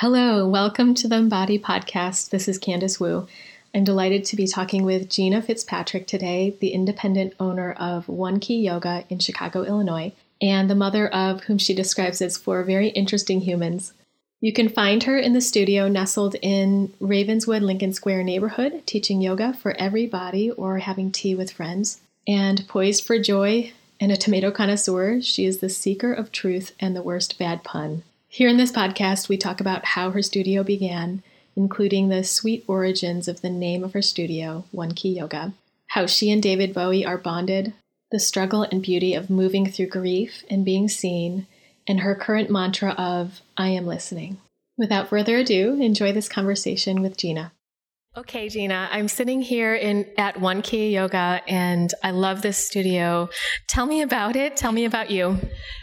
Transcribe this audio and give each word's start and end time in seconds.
Hello, 0.00 0.46
welcome 0.46 0.94
to 0.94 1.08
the 1.08 1.16
Embody 1.16 1.58
Podcast. 1.58 2.30
This 2.30 2.46
is 2.46 2.56
Candice 2.56 3.00
Wu. 3.00 3.26
I'm 3.74 3.82
delighted 3.82 4.24
to 4.26 4.36
be 4.36 4.46
talking 4.46 4.84
with 4.84 5.10
Gina 5.10 5.42
Fitzpatrick 5.42 6.06
today, 6.06 6.56
the 6.60 6.68
independent 6.68 7.34
owner 7.40 7.72
of 7.72 8.08
One 8.08 8.38
Key 8.38 8.60
Yoga 8.60 9.02
in 9.08 9.18
Chicago, 9.18 9.64
Illinois, 9.64 10.12
and 10.40 10.70
the 10.70 10.76
mother 10.76 11.08
of 11.08 11.42
whom 11.42 11.58
she 11.58 11.74
describes 11.74 12.22
as 12.22 12.36
four 12.36 12.62
very 12.62 12.90
interesting 12.90 13.40
humans. 13.40 13.92
You 14.40 14.52
can 14.52 14.68
find 14.68 15.02
her 15.02 15.18
in 15.18 15.32
the 15.32 15.40
studio 15.40 15.88
nestled 15.88 16.36
in 16.42 16.94
Ravenswood, 17.00 17.62
Lincoln 17.62 17.92
Square 17.92 18.22
neighborhood, 18.22 18.86
teaching 18.86 19.20
yoga 19.20 19.52
for 19.52 19.76
everybody 19.78 20.48
or 20.52 20.78
having 20.78 21.10
tea 21.10 21.34
with 21.34 21.50
friends. 21.50 22.00
And 22.24 22.68
poised 22.68 23.04
for 23.04 23.18
joy 23.18 23.72
and 23.98 24.12
a 24.12 24.16
tomato 24.16 24.52
connoisseur, 24.52 25.20
she 25.22 25.44
is 25.44 25.58
the 25.58 25.68
seeker 25.68 26.12
of 26.12 26.30
truth 26.30 26.70
and 26.78 26.94
the 26.94 27.02
worst 27.02 27.36
bad 27.36 27.64
pun. 27.64 28.04
Here 28.30 28.50
in 28.50 28.58
this 28.58 28.70
podcast, 28.70 29.30
we 29.30 29.38
talk 29.38 29.58
about 29.58 29.86
how 29.86 30.10
her 30.10 30.20
studio 30.20 30.62
began, 30.62 31.22
including 31.56 32.08
the 32.08 32.22
sweet 32.22 32.62
origins 32.68 33.26
of 33.26 33.40
the 33.40 33.48
name 33.48 33.82
of 33.82 33.94
her 33.94 34.02
studio, 34.02 34.66
One 34.70 34.92
Key 34.92 35.16
Yoga, 35.16 35.54
how 35.88 36.04
she 36.04 36.30
and 36.30 36.42
David 36.42 36.74
Bowie 36.74 37.06
are 37.06 37.16
bonded, 37.16 37.72
the 38.12 38.20
struggle 38.20 38.64
and 38.64 38.82
beauty 38.82 39.14
of 39.14 39.30
moving 39.30 39.66
through 39.66 39.86
grief 39.86 40.44
and 40.50 40.62
being 40.62 40.88
seen, 40.88 41.46
and 41.86 42.00
her 42.00 42.14
current 42.14 42.50
mantra 42.50 42.90
of, 42.92 43.40
I 43.56 43.70
am 43.70 43.86
listening. 43.86 44.36
Without 44.76 45.08
further 45.08 45.38
ado, 45.38 45.80
enjoy 45.80 46.12
this 46.12 46.28
conversation 46.28 47.00
with 47.00 47.16
Gina. 47.16 47.52
Okay, 48.16 48.48
Gina, 48.48 48.88
I'm 48.90 49.06
sitting 49.06 49.42
here 49.42 49.74
in 49.74 50.06
at 50.16 50.40
One 50.40 50.62
Key 50.62 50.90
Yoga 50.92 51.40
and 51.46 51.92
I 52.02 52.10
love 52.10 52.42
this 52.42 52.56
studio. 52.56 53.28
Tell 53.68 53.86
me 53.86 54.02
about 54.02 54.34
it. 54.34 54.56
Tell 54.56 54.72
me 54.72 54.86
about 54.86 55.10
you. 55.10 55.38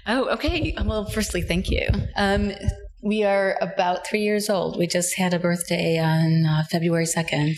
Oh, 0.05 0.29
okay. 0.29 0.75
Well, 0.84 1.05
firstly, 1.05 1.41
thank 1.41 1.70
you. 1.70 1.88
Um, 2.17 2.51
we 3.01 3.23
are 3.23 3.57
about 3.61 4.07
three 4.07 4.21
years 4.21 4.49
old. 4.49 4.77
We 4.77 4.88
just 4.88 5.15
had 5.15 5.34
a 5.34 5.39
birthday 5.39 5.99
on 5.99 6.45
uh, 6.45 6.63
February 6.70 7.05
2nd. 7.05 7.55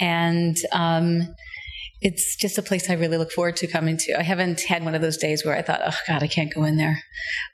And 0.00 0.56
um, 0.72 1.34
it's 2.00 2.36
just 2.36 2.58
a 2.58 2.62
place 2.62 2.88
I 2.88 2.94
really 2.94 3.18
look 3.18 3.30
forward 3.30 3.56
to 3.56 3.66
coming 3.66 3.96
to. 3.98 4.18
I 4.18 4.22
haven't 4.22 4.62
had 4.62 4.84
one 4.84 4.94
of 4.94 5.02
those 5.02 5.16
days 5.16 5.44
where 5.44 5.56
I 5.56 5.62
thought, 5.62 5.80
oh 5.84 5.96
God, 6.06 6.22
I 6.22 6.26
can't 6.26 6.52
go 6.52 6.64
in 6.64 6.76
there, 6.76 7.02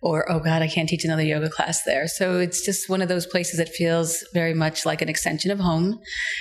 or 0.03 0.31
oh 0.31 0.39
God, 0.39 0.63
I 0.63 0.69
can't 0.69 0.89
teach 0.89 1.05
another 1.05 1.23
yoga 1.23 1.49
class 1.49 1.83
there. 1.85 2.07
So 2.07 2.39
it's 2.39 2.65
just 2.65 2.89
one 2.89 3.03
of 3.03 3.09
those 3.09 3.27
places 3.27 3.59
that 3.59 3.69
feels 3.69 4.25
very 4.33 4.55
much 4.55 4.87
like 4.87 5.03
an 5.03 5.09
extension 5.09 5.51
of 5.51 5.59
home, 5.59 5.99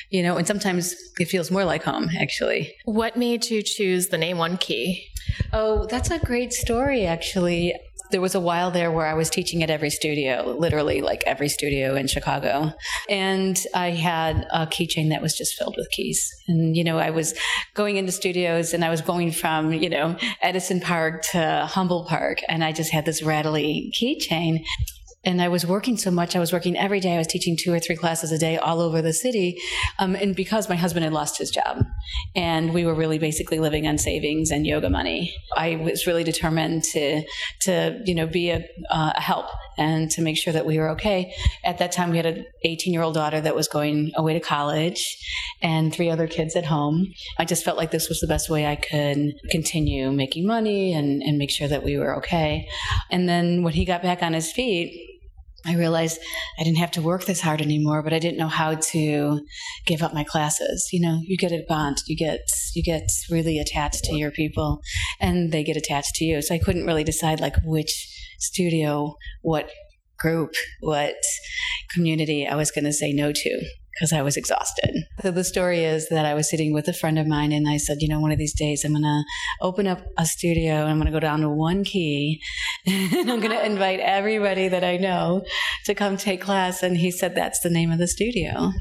you 0.10 0.22
know, 0.22 0.38
and 0.38 0.48
sometimes 0.48 0.96
it 1.20 1.26
feels 1.26 1.50
more 1.50 1.66
like 1.66 1.84
home, 1.84 2.10
actually. 2.20 2.76
What 2.86 3.18
made 3.18 3.50
you 3.50 3.64
choose 3.64 4.08
the 4.08 4.18
name 4.18 4.38
One 4.38 4.58
Key? 4.58 5.08
Oh, 5.52 5.86
that's 5.88 6.12
a 6.12 6.20
great 6.20 6.54
story, 6.54 7.06
actually 7.06 7.74
there 8.12 8.22
was 8.22 8.36
a 8.36 8.40
while 8.40 8.72
there 8.72 8.92
where 8.92 9.06
I 9.06 9.14
was 9.14 9.30
teaching 9.30 9.64
at 9.64 9.70
every 9.70 9.90
studio, 9.90 10.56
literally 10.58 11.02
like 11.02 11.24
every 11.26 11.50
studio 11.50 11.96
in 11.96 12.08
Chicago. 12.08 12.74
And 13.10 13.60
I 13.74 13.92
had 13.92 14.48
a 14.52 14.68
keychain 14.68 15.10
that 15.10 15.22
was 15.22 15.36
just 15.36 15.56
filled 15.56 15.76
with 15.78 15.90
keys. 15.92 16.30
And, 16.48 16.76
you 16.78 16.84
know, 16.84 16.98
I 16.98 17.10
was 17.10 17.34
going 17.74 17.98
into 17.98 18.12
studios 18.12 18.74
and 18.74 18.86
I 18.86 18.90
was 18.90 19.02
going 19.02 19.32
from, 19.32 19.74
you 19.74 19.90
know, 19.90 20.18
Edison 20.42 20.80
Park 20.80 21.24
to 21.32 21.68
Humboldt 21.70 22.08
Park. 22.08 22.40
And 22.48 22.64
I 22.64 22.72
just 22.72 22.92
had 22.92 23.06
this 23.06 23.22
rattly 23.24 23.92
keychain 23.94 24.64
and 25.26 25.42
I 25.42 25.48
was 25.48 25.66
working 25.66 25.98
so 25.98 26.12
much. 26.12 26.36
I 26.36 26.40
was 26.40 26.54
working 26.54 26.78
every 26.78 27.00
day. 27.00 27.16
I 27.16 27.18
was 27.18 27.28
teaching 27.28 27.58
two 27.60 27.74
or 27.74 27.80
three 27.80 27.96
classes 27.96 28.32
a 28.32 28.38
day 28.38 28.58
all 28.58 28.80
over 28.80 29.02
the 29.02 29.12
city. 29.12 29.60
Um, 29.98 30.16
and 30.16 30.36
because 30.36 30.70
my 30.70 30.76
husband 30.76 31.04
had 31.04 31.14
lost 31.14 31.38
his 31.38 31.50
job 31.50 31.84
and 32.36 32.74
we 32.74 32.86
were 32.86 32.94
really 32.94 33.18
basically 33.18 33.60
living 33.60 33.88
on 33.88 33.98
savings 33.98 34.52
and 34.52 34.68
yoga 34.68 34.90
money, 34.90 35.34
I 35.58 35.78
was 35.78 36.06
really 36.06 36.24
determined 36.24 36.84
to, 36.94 37.24
to, 37.62 38.00
you 38.06 38.14
know, 38.14 38.28
be 38.28 38.52
a, 38.52 38.64
uh, 38.92 39.14
a 39.16 39.22
help 39.22 39.48
and 39.78 40.10
to 40.12 40.22
make 40.22 40.38
sure 40.38 40.54
that 40.54 40.66
we 40.66 40.78
were 40.78 40.90
okay. 40.92 41.34
At 41.64 41.80
that 41.80 41.92
time, 41.92 42.12
we 42.12 42.18
had 42.18 42.28
an 42.28 42.46
18 42.64 42.94
year 42.94 43.02
old 43.02 43.16
daughter 43.16 43.42
that 43.42 43.56
was 43.56 43.68
going 43.68 44.12
away 44.16 44.34
to 44.34 44.40
college 44.40 45.04
and 45.62 45.94
three 45.94 46.10
other 46.10 46.28
kids 46.28 46.56
at 46.56 46.66
home. 46.66 47.08
I 47.40 47.46
just 47.46 47.66
felt 47.66 47.78
like 47.78 47.90
this 47.90 48.10
was 48.10 48.20
the 48.20 48.28
best 48.28 48.50
way 48.50 48.68
I 48.68 48.76
could 48.76 49.34
continue 49.50 50.12
making 50.12 50.46
money 50.46 50.94
and, 50.94 51.24
and 51.24 51.38
make 51.38 51.50
sure 51.50 51.68
that 51.68 51.84
we 51.84 51.98
were 51.98 52.16
okay. 52.18 52.68
And 53.10 53.28
then 53.28 53.64
when 53.64 53.74
he 53.74 53.86
got 53.86 54.04
back 54.04 54.22
on 54.22 54.34
his 54.34 54.52
feet, 54.52 55.14
I 55.66 55.76
realized 55.76 56.20
I 56.60 56.64
didn't 56.64 56.78
have 56.78 56.92
to 56.92 57.02
work 57.02 57.26
this 57.26 57.42
hard 57.42 57.62
anymore, 57.62 58.04
but 58.04 58.14
I 58.14 58.20
didn't 58.20 58.38
know 58.38 58.48
how 58.48 58.76
to 58.76 59.42
give 59.86 60.04
up 60.04 60.14
my 60.14 60.24
classes. 60.24 60.90
You 60.92 61.02
know, 61.02 61.20
you 61.24 61.38
get 61.38 61.52
a 61.52 61.66
bond, 61.68 61.98
you 62.08 62.16
get 62.16 62.42
you 62.76 62.84
get 62.84 63.10
really 63.32 63.60
attached 63.60 64.04
to 64.06 64.16
your 64.16 64.32
people, 64.32 64.82
and 65.20 65.52
they 65.52 65.64
get 65.64 65.78
attached 65.78 66.16
to 66.16 66.26
you. 66.26 66.42
So 66.42 66.54
I 66.54 66.60
couldn't 66.60 66.86
really 66.86 67.04
decide 67.04 67.40
like 67.40 67.56
which 67.64 68.08
studio, 68.40 69.16
what 69.42 69.70
group, 70.20 70.54
what 70.82 71.16
community 71.94 72.48
I 72.48 72.56
was 72.56 72.72
going 72.72 72.86
to 72.86 72.94
say 72.94 73.12
no 73.12 73.32
to 73.32 73.66
because 73.96 74.12
I 74.12 74.22
was 74.22 74.36
exhausted. 74.36 75.06
So 75.22 75.32
the 75.32 75.44
story 75.44 75.84
is 75.84 76.10
that 76.10 76.26
I 76.26 76.34
was 76.34 76.50
sitting 76.50 76.74
with 76.74 76.88
a 76.88 76.94
friend 76.94 77.18
of 77.18 77.28
mine 77.28 77.52
and 77.52 77.68
I 77.68 77.78
said, 77.78 77.98
you 78.02 78.10
know, 78.10 78.20
one 78.20 78.32
of 78.32 78.38
these 78.38 78.54
days 78.54 78.84
I'm 78.84 78.92
going 78.92 79.04
to 79.04 79.24
open 79.62 79.88
up 79.88 80.02
a 80.18 80.26
studio 80.26 80.74
and 80.74 80.90
I'm 80.90 80.98
going 80.98 81.06
to 81.06 81.12
go 81.12 81.20
down 81.20 81.42
to 81.42 81.50
one 81.50 81.84
key 81.84 82.42
and 82.86 83.32
I'm 83.32 83.40
going 83.40 83.58
to 83.58 83.66
invite 83.66 84.02
everybody 84.02 84.68
that 84.68 84.84
I 84.84 84.98
know 84.98 85.44
to 85.86 85.96
come 85.96 86.18
take 86.18 86.42
class. 86.42 86.84
And 86.84 86.98
he 86.98 87.10
said, 87.10 87.36
that's 87.36 87.62
the 87.62 87.70
name 87.70 87.92
of 87.92 87.98
the 87.98 88.08
studio. 88.08 88.72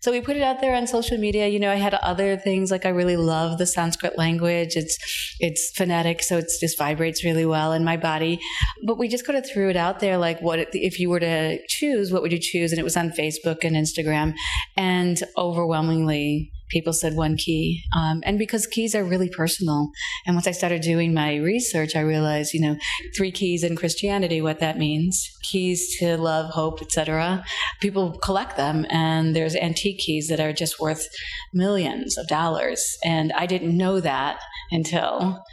So 0.00 0.10
we 0.10 0.22
put 0.22 0.36
it 0.36 0.42
out 0.42 0.62
there 0.62 0.74
on 0.74 0.86
social 0.86 1.18
media. 1.18 1.48
You 1.48 1.60
know, 1.60 1.70
I 1.70 1.74
had 1.74 1.92
other 1.94 2.38
things 2.38 2.70
like 2.70 2.86
I 2.86 2.88
really 2.88 3.18
love 3.18 3.58
the 3.58 3.66
Sanskrit 3.66 4.16
language. 4.16 4.74
It's 4.74 4.96
it's 5.40 5.70
phonetic, 5.76 6.22
so 6.22 6.38
it 6.38 6.50
just 6.58 6.78
vibrates 6.78 7.22
really 7.22 7.44
well 7.44 7.72
in 7.72 7.84
my 7.84 7.98
body. 7.98 8.40
But 8.86 8.98
we 8.98 9.08
just 9.08 9.26
kind 9.26 9.38
of 9.38 9.46
threw 9.46 9.68
it 9.68 9.76
out 9.76 10.00
there, 10.00 10.16
like, 10.16 10.40
what 10.40 10.58
if 10.72 10.98
you 10.98 11.10
were 11.10 11.20
to 11.20 11.58
choose? 11.68 12.10
What 12.10 12.22
would 12.22 12.32
you 12.32 12.38
choose? 12.40 12.72
And 12.72 12.78
it 12.78 12.84
was 12.84 12.96
on 12.96 13.10
Facebook 13.10 13.58
and 13.62 13.76
Instagram, 13.76 14.34
and 14.76 15.22
overwhelmingly 15.36 16.50
people 16.70 16.92
said 16.92 17.14
one 17.14 17.36
key. 17.36 17.82
Um, 17.96 18.22
and 18.24 18.38
because 18.38 18.66
keys 18.66 18.94
are 18.94 19.04
really 19.04 19.28
personal. 19.28 19.90
And 20.26 20.34
once 20.34 20.46
I 20.46 20.52
started 20.52 20.82
doing 20.82 21.12
my 21.12 21.36
research, 21.36 21.94
I 21.94 22.00
realized, 22.00 22.54
you 22.54 22.60
know, 22.60 22.76
three 23.16 23.32
keys 23.32 23.62
in 23.62 23.76
Christianity, 23.76 24.40
what 24.40 24.60
that 24.60 24.78
means. 24.78 25.28
Keys 25.42 25.96
to 25.98 26.16
love, 26.16 26.50
hope, 26.50 26.80
etc. 26.80 27.44
People 27.80 28.18
collect 28.18 28.56
them 28.56 28.86
and 28.90 29.34
there's 29.36 29.56
antique 29.56 29.98
keys 29.98 30.28
that 30.28 30.40
are 30.40 30.52
just 30.52 30.80
worth 30.80 31.06
millions 31.52 32.16
of 32.16 32.26
dollars. 32.28 32.96
And 33.04 33.32
I 33.32 33.46
didn't 33.46 33.76
know 33.76 34.00
that 34.00 34.40
until 34.70 35.44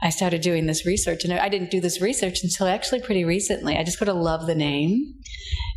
I 0.00 0.10
started 0.10 0.42
doing 0.42 0.66
this 0.66 0.86
research. 0.86 1.24
And 1.24 1.32
I 1.32 1.48
didn't 1.48 1.70
do 1.70 1.80
this 1.80 2.00
research 2.00 2.44
until 2.44 2.68
actually 2.68 3.00
pretty 3.00 3.24
recently. 3.24 3.76
I 3.76 3.82
just 3.82 3.98
got 3.98 4.06
to 4.06 4.12
love 4.12 4.46
the 4.46 4.54
name. 4.54 5.14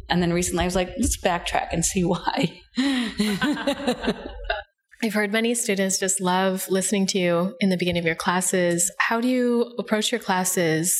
And 0.09 0.22
then 0.22 0.34
recently 0.34 0.63
I 0.63 0.68
was 0.68 0.75
like, 0.75 0.94
let's 1.00 1.19
backtrack 1.22 1.69
and 1.72 1.85
see 1.85 2.03
why. 2.03 2.62
I've 5.03 5.16
heard 5.16 5.31
many 5.31 5.56
students 5.56 5.97
just 5.97 6.22
love 6.22 6.67
listening 6.69 7.07
to 7.07 7.17
you 7.17 7.56
in 7.59 7.69
the 7.69 7.78
beginning 7.78 8.01
of 8.01 8.06
your 8.06 8.13
classes. 8.13 8.91
How 9.00 9.19
do 9.19 9.28
you 9.28 9.73
approach 9.79 10.12
your 10.12 10.19
classes 10.19 10.95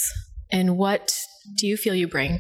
and 0.52 0.76
what 0.76 1.14
do 1.56 1.68
you 1.68 1.78
feel 1.78 1.94
you 1.94 2.08
bring? 2.08 2.40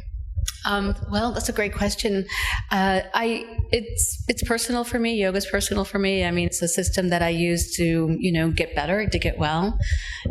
Um, 0.66 0.96
well, 1.12 1.34
that's 1.34 1.50
a 1.50 1.54
great 1.54 1.76
question. 1.76 2.26
Uh, 2.72 3.02
I 3.14 3.46
it's 3.72 4.24
it's 4.28 4.44
personal 4.44 4.84
for 4.84 4.98
me. 4.98 5.22
Yoga's 5.22 5.46
personal 5.46 5.86
for 5.86 6.00
me. 6.00 6.26
I 6.26 6.32
mean, 6.32 6.48
it's 6.48 6.64
a 6.64 6.68
system 6.68 7.10
that 7.10 7.22
I 7.22 7.30
use 7.30 7.76
to 7.78 8.16
you 8.20 8.32
know 8.32 8.50
get 8.50 8.76
better, 8.76 9.08
to 9.08 9.20
get 9.20 9.38
well, 9.38 9.78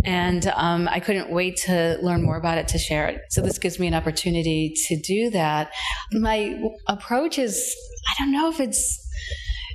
and 0.04 0.46
um, 0.56 0.88
I 0.88 0.98
couldn't 0.98 1.30
wait 1.30 1.56
to 1.66 1.98
learn 2.02 2.22
more 2.22 2.36
about 2.36 2.58
it 2.58 2.66
to 2.68 2.78
share 2.78 3.06
it. 3.06 3.20
So 3.30 3.40
this 3.40 3.58
gives 3.58 3.78
me 3.78 3.86
an 3.86 3.94
opportunity 3.94 4.72
to 4.88 4.96
do 5.00 5.30
that. 5.30 5.72
My 6.12 6.60
approach 6.88 7.38
is 7.38 7.74
I 8.08 8.14
don't 8.18 8.32
know 8.32 8.50
if 8.50 8.60
it's 8.60 9.09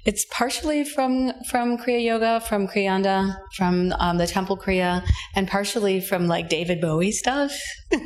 it's 0.06 0.26
partially 0.26 0.84
from 0.84 1.34
from 1.50 1.78
Kriya 1.78 2.04
Yoga, 2.04 2.40
from 2.40 2.68
Kriyananda, 2.68 3.36
from 3.56 3.92
um, 3.94 4.18
the 4.18 4.28
Temple 4.28 4.56
Kriya, 4.58 5.04
and 5.36 5.48
partially 5.48 6.00
from 6.00 6.28
like 6.28 6.48
David 6.48 6.80
Bowie 6.80 7.12
stuff. 7.12 7.52
and 7.92 8.04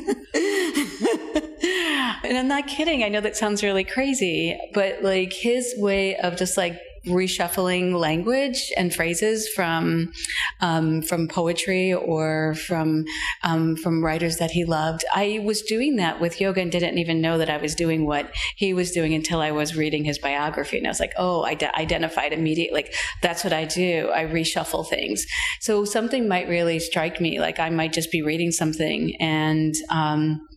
I'm 2.24 2.48
not 2.48 2.68
kidding. 2.68 3.04
I 3.04 3.10
know 3.10 3.20
that 3.22 3.36
sounds 3.36 3.64
really 3.64 3.84
crazy, 3.84 4.58
but 4.74 5.04
like 5.04 5.34
his 5.34 5.74
way 5.78 6.16
of 6.16 6.38
just 6.38 6.56
like 6.56 6.80
reshuffling 7.10 7.94
language 7.94 8.72
and 8.78 8.94
phrases 8.94 9.48
from 9.50 10.12
um, 10.62 11.02
from 11.02 11.28
poetry 11.28 11.94
or 11.94 12.56
from 12.56 13.06
um, 13.44 13.76
from 13.76 14.04
writers 14.04 14.38
that 14.38 14.52
he 14.52 14.66
loved. 14.66 15.04
I 15.14 15.42
was 15.44 15.62
doing 15.62 15.98
that 15.98 16.20
with 16.20 16.40
yoga 16.40 16.62
and 16.62 16.72
didn't 16.72 16.98
even 16.98 17.22
know 17.22 17.38
that 17.38 17.50
I 17.50 17.58
was 17.58 17.76
doing 17.76 18.06
what 18.06 18.32
he 18.56 18.74
was 18.74 18.92
doing 18.92 19.14
until 19.14 19.42
I 19.42 19.52
was 19.52 19.76
reading 19.76 20.04
his 20.04 20.20
biography, 20.20 20.78
and 20.78 20.88
I 20.88 20.90
was 20.90 21.00
like, 21.00 21.14
oh, 21.18 21.44
I 21.44 21.58
identified 21.78 22.34
immediately. 22.34 22.84
Like 22.84 22.94
that's 23.22 23.44
what 23.44 23.54
I 23.54 23.66
do. 23.66 24.12
I 24.14 24.26
reshuffle 24.26 24.88
things. 24.88 25.26
So 25.60 25.86
something 25.86 26.28
might 26.28 26.48
really 26.48 26.80
strike 26.80 27.20
me. 27.20 27.40
Like 27.40 27.60
I 27.60 27.70
might 27.70 27.94
just 27.94 28.12
be 28.12 28.22
reading 28.22 28.52
something 28.52 29.16
and. 29.20 29.74
Um, 29.90 30.49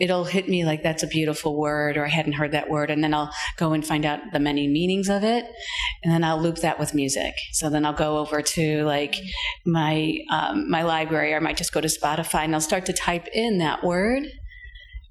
it'll 0.00 0.24
hit 0.24 0.48
me 0.48 0.64
like 0.64 0.82
that's 0.82 1.02
a 1.02 1.06
beautiful 1.06 1.56
word 1.56 1.96
or 1.96 2.06
I 2.06 2.08
hadn't 2.08 2.32
heard 2.32 2.52
that 2.52 2.70
word. 2.70 2.90
And 2.90 3.04
then 3.04 3.12
I'll 3.12 3.30
go 3.56 3.72
and 3.72 3.86
find 3.86 4.06
out 4.06 4.20
the 4.32 4.40
many 4.40 4.66
meanings 4.66 5.08
of 5.08 5.22
it. 5.22 5.44
And 6.02 6.12
then 6.12 6.24
I'll 6.24 6.40
loop 6.40 6.56
that 6.56 6.78
with 6.78 6.94
music. 6.94 7.34
So 7.52 7.68
then 7.68 7.84
I'll 7.84 7.92
go 7.92 8.18
over 8.18 8.40
to 8.40 8.84
like 8.84 9.16
my, 9.66 10.18
um, 10.32 10.70
my 10.70 10.82
library 10.82 11.34
or 11.34 11.36
I 11.36 11.40
might 11.40 11.58
just 11.58 11.72
go 11.72 11.80
to 11.80 11.88
Spotify 11.88 12.44
and 12.44 12.54
I'll 12.54 12.60
start 12.60 12.86
to 12.86 12.92
type 12.94 13.28
in 13.34 13.58
that 13.58 13.84
word 13.84 14.24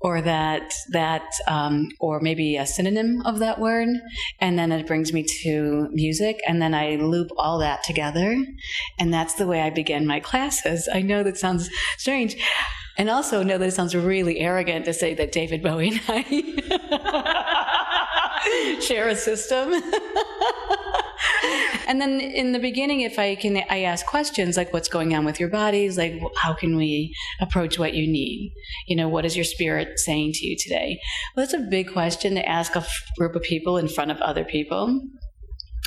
or 0.01 0.21
that 0.21 0.73
that 0.91 1.27
um, 1.47 1.89
or 1.99 2.19
maybe 2.21 2.55
a 2.55 2.65
synonym 2.65 3.21
of 3.25 3.39
that 3.39 3.59
word 3.59 3.89
and 4.39 4.57
then 4.57 4.71
it 4.71 4.87
brings 4.87 5.11
me 5.11 5.25
to 5.43 5.89
music 5.91 6.39
and 6.47 6.61
then 6.61 6.73
i 6.73 6.95
loop 6.95 7.29
all 7.37 7.59
that 7.59 7.83
together 7.83 8.37
and 8.97 9.13
that's 9.13 9.33
the 9.33 9.45
way 9.45 9.61
i 9.61 9.69
begin 9.69 10.07
my 10.07 10.19
classes 10.19 10.87
i 10.93 11.01
know 11.01 11.21
that 11.21 11.37
sounds 11.37 11.69
strange 11.97 12.37
and 12.99 13.09
also 13.09 13.41
know 13.41 13.57
that 13.57 13.69
it 13.69 13.73
sounds 13.73 13.95
really 13.95 14.39
arrogant 14.39 14.85
to 14.85 14.93
say 14.93 15.15
that 15.15 15.31
david 15.31 15.63
bowie 15.63 15.89
and 15.89 16.01
i 16.07 16.21
share 18.81 19.07
a 19.07 19.15
system 19.15 19.73
and 21.87 21.99
then 21.99 22.19
in 22.19 22.51
the 22.51 22.59
beginning, 22.59 23.01
if 23.01 23.19
I 23.19 23.35
can, 23.35 23.57
I 23.69 23.81
ask 23.81 24.05
questions 24.05 24.57
like, 24.57 24.73
what's 24.73 24.87
going 24.87 25.15
on 25.15 25.25
with 25.25 25.39
your 25.39 25.49
bodies? 25.49 25.97
Like, 25.97 26.13
how 26.37 26.53
can 26.53 26.75
we 26.75 27.13
approach 27.39 27.79
what 27.79 27.93
you 27.93 28.07
need? 28.07 28.53
You 28.87 28.95
know, 28.95 29.09
what 29.09 29.25
is 29.25 29.35
your 29.35 29.45
spirit 29.45 29.99
saying 29.99 30.33
to 30.33 30.47
you 30.47 30.55
today? 30.57 30.99
Well, 31.35 31.45
that's 31.45 31.53
a 31.53 31.67
big 31.69 31.91
question 31.91 32.35
to 32.35 32.47
ask 32.47 32.75
a 32.75 32.85
group 33.17 33.35
of 33.35 33.43
people 33.43 33.77
in 33.77 33.87
front 33.87 34.11
of 34.11 34.21
other 34.21 34.43
people. 34.43 35.01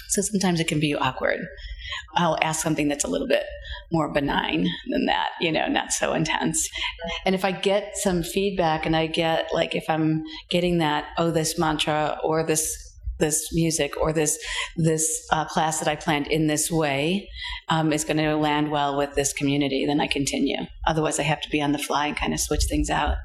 So 0.08 0.22
sometimes 0.22 0.60
it 0.60 0.68
can 0.68 0.80
be 0.80 0.94
awkward. 0.94 1.40
I'll 2.14 2.38
ask 2.42 2.62
something 2.62 2.88
that's 2.88 3.04
a 3.04 3.08
little 3.08 3.28
bit 3.28 3.44
more 3.90 4.12
benign 4.12 4.66
than 4.90 5.06
that, 5.06 5.30
you 5.40 5.52
know, 5.52 5.66
not 5.66 5.92
so 5.92 6.14
intense. 6.14 6.68
And 7.24 7.34
if 7.34 7.44
I 7.44 7.52
get 7.52 7.96
some 7.96 8.22
feedback 8.22 8.86
and 8.86 8.96
I 8.96 9.06
get, 9.06 9.48
like, 9.52 9.74
if 9.74 9.84
I'm 9.88 10.24
getting 10.50 10.78
that, 10.78 11.06
oh, 11.18 11.30
this 11.30 11.58
mantra 11.58 12.18
or 12.24 12.44
this 12.44 12.92
this 13.22 13.52
music 13.52 13.96
or 14.00 14.12
this 14.12 14.38
this 14.76 15.26
uh, 15.30 15.44
class 15.44 15.78
that 15.78 15.88
I 15.88 15.96
planned 15.96 16.26
in 16.26 16.48
this 16.48 16.70
way 16.70 17.28
um, 17.68 17.92
is 17.92 18.04
going 18.04 18.16
to 18.16 18.36
land 18.36 18.70
well 18.70 18.98
with 18.98 19.14
this 19.14 19.32
community, 19.32 19.86
then 19.86 20.00
I 20.00 20.08
continue. 20.08 20.58
Otherwise, 20.86 21.18
I 21.18 21.22
have 21.22 21.40
to 21.42 21.48
be 21.48 21.62
on 21.62 21.72
the 21.72 21.78
fly 21.78 22.08
and 22.08 22.16
kind 22.16 22.34
of 22.34 22.40
switch 22.40 22.64
things 22.68 22.90
out. 22.90 23.16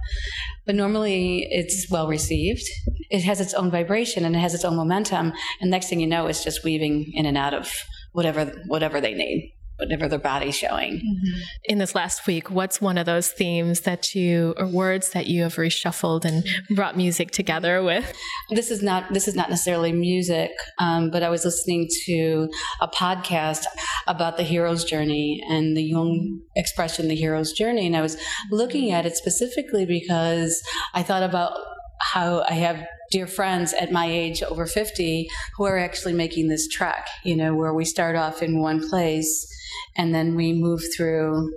But 0.65 0.75
normally, 0.75 1.47
it's 1.49 1.89
well 1.89 2.07
received. 2.07 2.63
It 3.09 3.23
has 3.23 3.41
its 3.41 3.53
own 3.53 3.71
vibration 3.71 4.23
and 4.23 4.35
it 4.35 4.39
has 4.39 4.53
its 4.53 4.63
own 4.63 4.75
momentum. 4.75 5.33
And 5.59 5.71
next 5.71 5.89
thing 5.89 5.99
you 5.99 6.07
know, 6.07 6.27
it's 6.27 6.43
just 6.43 6.63
weaving 6.63 7.11
in 7.13 7.25
and 7.25 7.37
out 7.37 7.53
of 7.53 7.73
whatever 8.17 8.45
whatever 8.65 8.99
they 8.99 9.13
need 9.13 9.53
whatever 9.77 10.07
their 10.07 10.17
body's 10.17 10.55
showing. 10.55 10.95
Mm-hmm. 10.95 11.41
In 11.65 11.77
this 11.77 11.93
last 11.93 12.25
week, 12.25 12.49
what's 12.49 12.81
one 12.81 12.97
of 12.97 13.05
those 13.05 13.29
themes 13.29 13.81
that 13.81 14.15
you 14.15 14.55
or 14.57 14.65
words 14.65 15.11
that 15.11 15.27
you 15.27 15.43
have 15.43 15.53
reshuffled 15.57 16.25
and 16.25 16.43
brought 16.75 16.97
music 16.97 17.29
together 17.29 17.83
with? 17.83 18.11
This 18.49 18.71
is 18.71 18.81
not 18.81 19.13
this 19.13 19.27
is 19.27 19.35
not 19.35 19.51
necessarily 19.51 19.91
music, 19.91 20.49
um, 20.79 21.11
but 21.11 21.21
I 21.21 21.29
was 21.29 21.45
listening 21.45 21.87
to 22.05 22.49
a 22.81 22.87
podcast 22.87 23.65
about 24.07 24.37
the 24.37 24.43
hero's 24.43 24.83
journey 24.83 25.43
and 25.47 25.77
the 25.77 25.83
Jung 25.83 26.41
expression, 26.55 27.07
the 27.07 27.15
hero's 27.15 27.51
journey, 27.51 27.85
and 27.85 27.95
I 27.95 28.01
was 28.01 28.17
looking 28.49 28.91
at 28.91 29.05
it 29.05 29.15
specifically 29.15 29.85
because 29.85 30.59
I 30.95 31.03
thought 31.03 31.21
about 31.21 31.53
how 32.01 32.43
I 32.49 32.53
have 32.53 32.83
dear 33.12 33.27
friends 33.27 33.74
at 33.74 33.92
my 33.92 34.06
age 34.06 34.44
over 34.44 34.65
50 34.65 35.27
who 35.56 35.65
are 35.65 35.77
actually 35.77 36.13
making 36.13 36.48
this 36.48 36.68
trek, 36.68 37.07
you 37.24 37.36
know, 37.36 37.56
where 37.56 37.74
we 37.74 37.86
start 37.86 38.15
off 38.15 38.42
in 38.42 38.59
one 38.59 38.88
place 38.89 39.48
and 39.95 40.13
then 40.13 40.36
we 40.36 40.54
move 40.54 40.81
through 40.95 41.51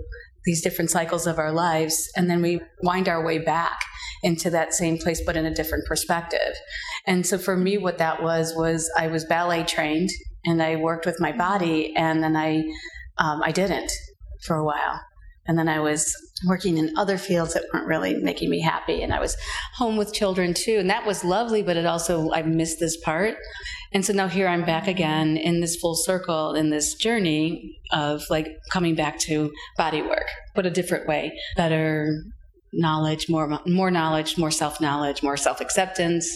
these 0.45 0.61
different 0.61 0.89
cycles 0.89 1.27
of 1.27 1.37
our 1.37 1.51
lives 1.51 2.09
and 2.15 2.29
then 2.29 2.41
we 2.41 2.59
wind 2.81 3.07
our 3.07 3.23
way 3.23 3.37
back 3.37 3.79
into 4.23 4.49
that 4.49 4.73
same 4.73 4.97
place 4.97 5.21
but 5.25 5.37
in 5.37 5.45
a 5.45 5.53
different 5.53 5.85
perspective. 5.85 6.55
And 7.05 7.25
so 7.25 7.37
for 7.37 7.55
me 7.57 7.77
what 7.77 7.97
that 7.97 8.21
was 8.21 8.53
was 8.55 8.89
i 8.97 9.07
was 9.07 9.25
ballet 9.25 9.63
trained 9.63 10.09
and 10.45 10.61
i 10.61 10.75
worked 10.75 11.05
with 11.05 11.19
my 11.19 11.31
body 11.31 11.93
and 11.95 12.23
then 12.23 12.35
i 12.35 12.63
um, 13.17 13.41
i 13.43 13.51
didn't 13.51 13.91
for 14.43 14.55
a 14.55 14.65
while 14.65 14.99
and 15.47 15.57
then 15.57 15.67
i 15.67 15.79
was 15.79 16.15
working 16.47 16.77
in 16.77 16.97
other 16.97 17.17
fields 17.17 17.53
that 17.53 17.63
weren't 17.73 17.87
really 17.87 18.15
making 18.15 18.49
me 18.49 18.61
happy. 18.61 19.01
And 19.01 19.13
i 19.13 19.19
was 19.19 19.35
home 19.75 19.97
with 19.97 20.13
children 20.13 20.53
too. 20.53 20.77
And 20.79 20.89
that 20.89 21.05
was 21.05 21.23
lovely 21.23 21.61
but 21.61 21.77
it 21.77 21.85
also 21.85 22.31
i 22.31 22.41
missed 22.41 22.79
this 22.79 22.97
part. 22.97 23.35
And 23.93 24.05
so 24.05 24.13
now 24.13 24.27
here 24.27 24.47
I'm 24.47 24.63
back 24.63 24.87
again 24.87 25.35
in 25.35 25.59
this 25.59 25.75
full 25.75 25.95
circle 25.95 26.55
in 26.55 26.69
this 26.69 26.95
journey 26.95 27.77
of 27.91 28.23
like 28.29 28.47
coming 28.71 28.95
back 28.95 29.19
to 29.19 29.51
body 29.77 30.01
work, 30.01 30.27
but 30.55 30.65
a 30.65 30.69
different 30.69 31.07
way, 31.07 31.37
better 31.57 32.23
knowledge, 32.71 33.27
more 33.27 33.59
more 33.67 33.91
knowledge, 33.91 34.37
more 34.37 34.51
self-knowledge, 34.51 35.21
more 35.21 35.35
self-acceptance, 35.35 36.33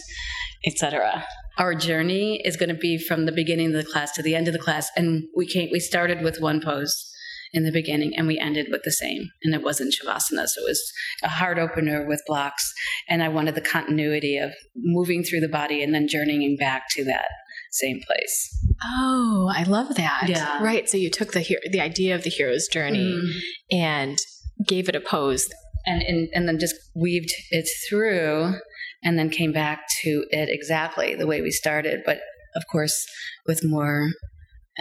etc. 0.66 1.25
Our 1.57 1.74
journey 1.74 2.42
is 2.44 2.57
going 2.57 2.69
to 2.69 2.75
be 2.75 2.98
from 2.98 3.25
the 3.25 3.31
beginning 3.31 3.68
of 3.68 3.86
the 3.86 3.90
class 3.90 4.12
to 4.13 4.22
the 4.22 4.36
end 4.36 4.48
of 4.48 4.54
the 4.54 4.60
class 4.60 4.90
and 4.98 5.24
we 5.36 5.46
came 5.46 5.69
we 5.72 5.80
started 5.80 6.22
with 6.22 6.42
one 6.42 6.60
pose 6.62 7.15
in 7.56 7.63
the 7.63 7.72
beginning 7.72 8.13
and 8.16 8.28
we 8.28 8.38
ended 8.38 8.68
with 8.69 8.81
the 8.84 8.92
same 8.92 9.30
and 9.44 9.56
it 9.56 9.63
wasn't 9.63 9.94
shavasana 9.94 10.46
so 10.46 10.62
it 10.62 10.68
was 10.68 10.94
a 11.24 11.30
hard 11.30 11.57
opener 11.57 12.06
with 12.06 12.22
blocks 12.28 12.72
and 13.10 13.24
i 13.24 13.28
wanted 13.28 13.56
the 13.56 13.62
continuity 13.62 14.38
of 14.38 14.52
moving 14.75 15.24
through 15.24 15.40
the 15.40 15.48
body 15.48 15.81
and 15.81 15.96
then 15.96 16.07
journeying 16.07 16.56
back 16.57 16.84
to 16.90 17.04
that 17.04 17.30
same 17.75 18.00
place. 18.07 18.57
Oh, 18.84 19.52
I 19.54 19.63
love 19.63 19.96
that. 19.96 20.25
Yeah. 20.28 20.63
Right. 20.63 20.90
So 20.90 20.98
you 20.98 21.10
took 21.10 21.34
the 21.34 21.57
the 21.69 21.81
idea 21.81 22.16
of 22.16 22.24
the 22.24 22.30
hero's 22.30 22.68
journey 22.68 23.12
mm. 23.13 23.31
and 23.72 24.18
gave 24.66 24.88
it 24.88 24.96
a 24.96 25.02
pose. 25.02 25.48
And, 25.88 26.02
and 26.02 26.30
and 26.34 26.48
then 26.48 26.57
just 26.57 26.75
weaved 26.96 27.31
it 27.52 27.68
through 27.88 28.56
and 29.04 29.19
then 29.19 29.30
came 29.30 29.52
back 29.52 29.84
to 30.02 30.25
it 30.31 30.50
exactly 30.50 31.13
the 31.13 31.28
way 31.28 31.42
we 31.42 31.52
started, 31.52 32.02
but 32.06 32.22
of 32.56 32.63
course 32.72 33.06
with 33.46 33.62
more 33.63 34.10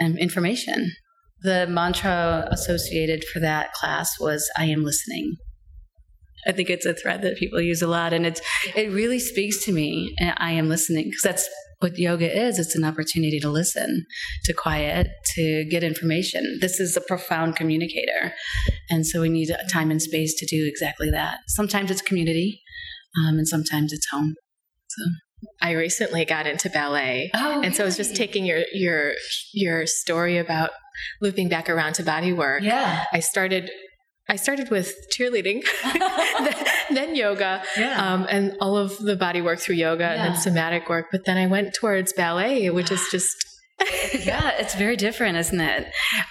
um, 0.01 0.17
information. 0.17 0.93
The 1.45 1.67
mantra 1.69 2.47
associated 2.51 3.23
for 3.23 3.39
that 3.39 3.71
class 3.73 4.19
was 4.19 4.49
I 4.57 4.65
am 4.65 4.83
listening. 4.83 5.35
I 6.47 6.51
think 6.51 6.71
it's 6.71 6.85
a 6.85 6.93
thread 6.93 7.21
that 7.21 7.37
people 7.37 7.61
use 7.61 7.83
a 7.83 7.87
lot, 7.87 8.13
and 8.13 8.25
it's 8.25 8.41
it 8.75 8.91
really 8.91 9.19
speaks 9.19 9.63
to 9.65 9.71
me. 9.71 10.15
I 10.37 10.51
am 10.51 10.69
listening 10.69 11.05
because 11.05 11.21
that's 11.21 11.49
what 11.79 11.97
yoga 11.97 12.25
is 12.25 12.57
it's 12.57 12.75
an 12.75 12.83
opportunity 12.83 13.39
to 13.39 13.49
listen 13.49 14.05
to 14.45 14.53
quiet 14.53 15.07
to 15.35 15.65
get 15.65 15.83
information 15.83 16.57
this 16.61 16.79
is 16.79 16.95
a 16.95 17.01
profound 17.01 17.55
communicator 17.55 18.33
and 18.89 19.05
so 19.05 19.21
we 19.21 19.29
need 19.29 19.53
time 19.71 19.91
and 19.91 20.01
space 20.01 20.33
to 20.35 20.45
do 20.45 20.65
exactly 20.65 21.11
that 21.11 21.39
sometimes 21.47 21.91
it's 21.91 22.01
community 22.01 22.61
um, 23.19 23.37
and 23.37 23.47
sometimes 23.47 23.91
it's 23.91 24.07
home 24.09 24.33
so 24.87 25.03
I 25.61 25.71
recently 25.71 26.25
got 26.25 26.47
into 26.47 26.69
ballet, 26.69 27.31
oh, 27.33 27.61
and 27.61 27.75
so 27.75 27.83
I 27.83 27.85
was 27.85 27.97
just 27.97 28.15
taking 28.15 28.45
your 28.45 28.63
your 28.73 29.13
your 29.53 29.85
story 29.85 30.37
about 30.37 30.71
looping 31.21 31.49
back 31.49 31.69
around 31.69 31.93
to 31.93 32.03
body 32.03 32.33
work. 32.33 32.63
Yeah, 32.63 33.05
I 33.11 33.19
started 33.19 33.69
I 34.27 34.37
started 34.37 34.71
with 34.71 34.95
cheerleading, 35.15 35.63
then 36.93 37.15
yoga, 37.15 37.61
yeah. 37.77 38.13
um, 38.13 38.25
and 38.27 38.57
all 38.59 38.75
of 38.75 38.97
the 38.97 39.15
body 39.15 39.41
work 39.41 39.59
through 39.59 39.75
yoga 39.75 40.03
yeah. 40.03 40.13
and 40.13 40.33
then 40.33 40.41
somatic 40.41 40.89
work. 40.89 41.07
But 41.11 41.25
then 41.25 41.37
I 41.37 41.45
went 41.45 41.75
towards 41.75 42.11
ballet, 42.13 42.69
which 42.71 42.91
is 42.91 43.07
just 43.11 43.35
yeah, 44.25 44.51
it's 44.57 44.73
very 44.73 44.95
different, 44.95 45.37
isn't 45.37 45.59
it? 45.59 45.87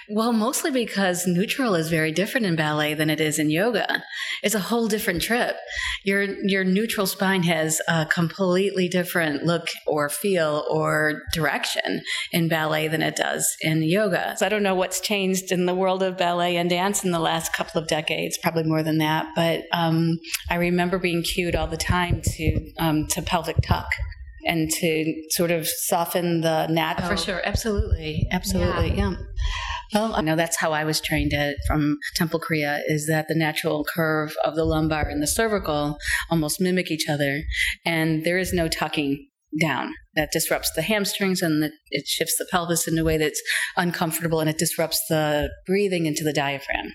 Well, 0.08 0.32
mostly 0.32 0.70
because 0.70 1.26
neutral 1.26 1.74
is 1.74 1.90
very 1.90 2.10
different 2.10 2.46
in 2.46 2.56
ballet 2.56 2.94
than 2.94 3.10
it 3.10 3.20
is 3.20 3.38
in 3.38 3.50
yoga. 3.50 4.02
It's 4.42 4.54
a 4.54 4.60
whole 4.60 4.88
different 4.88 5.20
trip. 5.20 5.56
Your 6.04 6.22
your 6.46 6.64
neutral 6.64 7.06
spine 7.06 7.42
has 7.42 7.82
a 7.86 8.06
completely 8.06 8.88
different 8.88 9.44
look 9.44 9.68
or 9.86 10.08
feel 10.08 10.64
or 10.70 11.22
direction 11.34 12.02
in 12.32 12.48
ballet 12.48 12.88
than 12.88 13.02
it 13.02 13.14
does 13.14 13.54
in 13.60 13.82
yoga. 13.82 14.34
So 14.38 14.46
I 14.46 14.48
don't 14.48 14.62
know 14.62 14.74
what's 14.74 15.00
changed 15.00 15.52
in 15.52 15.66
the 15.66 15.74
world 15.74 16.02
of 16.02 16.16
ballet 16.16 16.56
and 16.56 16.70
dance 16.70 17.04
in 17.04 17.10
the 17.10 17.18
last 17.18 17.52
couple 17.52 17.80
of 17.80 17.88
decades, 17.88 18.38
probably 18.38 18.64
more 18.64 18.82
than 18.82 18.98
that. 18.98 19.26
But 19.36 19.64
um, 19.72 20.18
I 20.48 20.56
remember 20.56 20.98
being 20.98 21.22
cued 21.22 21.56
all 21.56 21.66
the 21.66 21.76
time 21.76 22.22
to 22.22 22.72
um, 22.78 23.06
to 23.08 23.20
pelvic 23.20 23.56
tuck 23.62 23.88
and 24.46 24.70
to 24.70 25.14
sort 25.30 25.50
of 25.50 25.66
soften 25.66 26.40
the 26.40 26.66
natural. 26.66 27.08
For 27.08 27.16
sure, 27.16 27.42
absolutely, 27.44 28.26
absolutely, 28.30 28.90
yeah. 28.90 29.10
yeah. 29.10 29.16
Well, 29.92 30.14
I 30.14 30.22
know 30.22 30.34
that's 30.34 30.56
how 30.56 30.72
I 30.72 30.84
was 30.84 31.00
trained 31.00 31.32
at, 31.32 31.56
from 31.66 31.98
Temple 32.16 32.40
Kriya 32.40 32.80
is 32.86 33.06
that 33.06 33.28
the 33.28 33.34
natural 33.34 33.84
curve 33.94 34.34
of 34.44 34.56
the 34.56 34.64
lumbar 34.64 35.08
and 35.08 35.22
the 35.22 35.26
cervical 35.26 35.98
almost 36.30 36.60
mimic 36.60 36.90
each 36.90 37.08
other, 37.08 37.42
and 37.84 38.24
there 38.24 38.38
is 38.38 38.52
no 38.52 38.68
tucking 38.68 39.28
down. 39.60 39.94
That 40.16 40.32
disrupts 40.32 40.70
the 40.74 40.82
hamstrings 40.82 41.42
and 41.42 41.62
the, 41.62 41.72
it 41.90 42.06
shifts 42.06 42.36
the 42.38 42.46
pelvis 42.50 42.88
in 42.88 42.98
a 42.98 43.04
way 43.04 43.18
that's 43.18 43.40
uncomfortable 43.76 44.40
and 44.40 44.50
it 44.50 44.58
disrupts 44.58 45.00
the 45.08 45.50
breathing 45.66 46.06
into 46.06 46.24
the 46.24 46.32
diaphragm. 46.32 46.92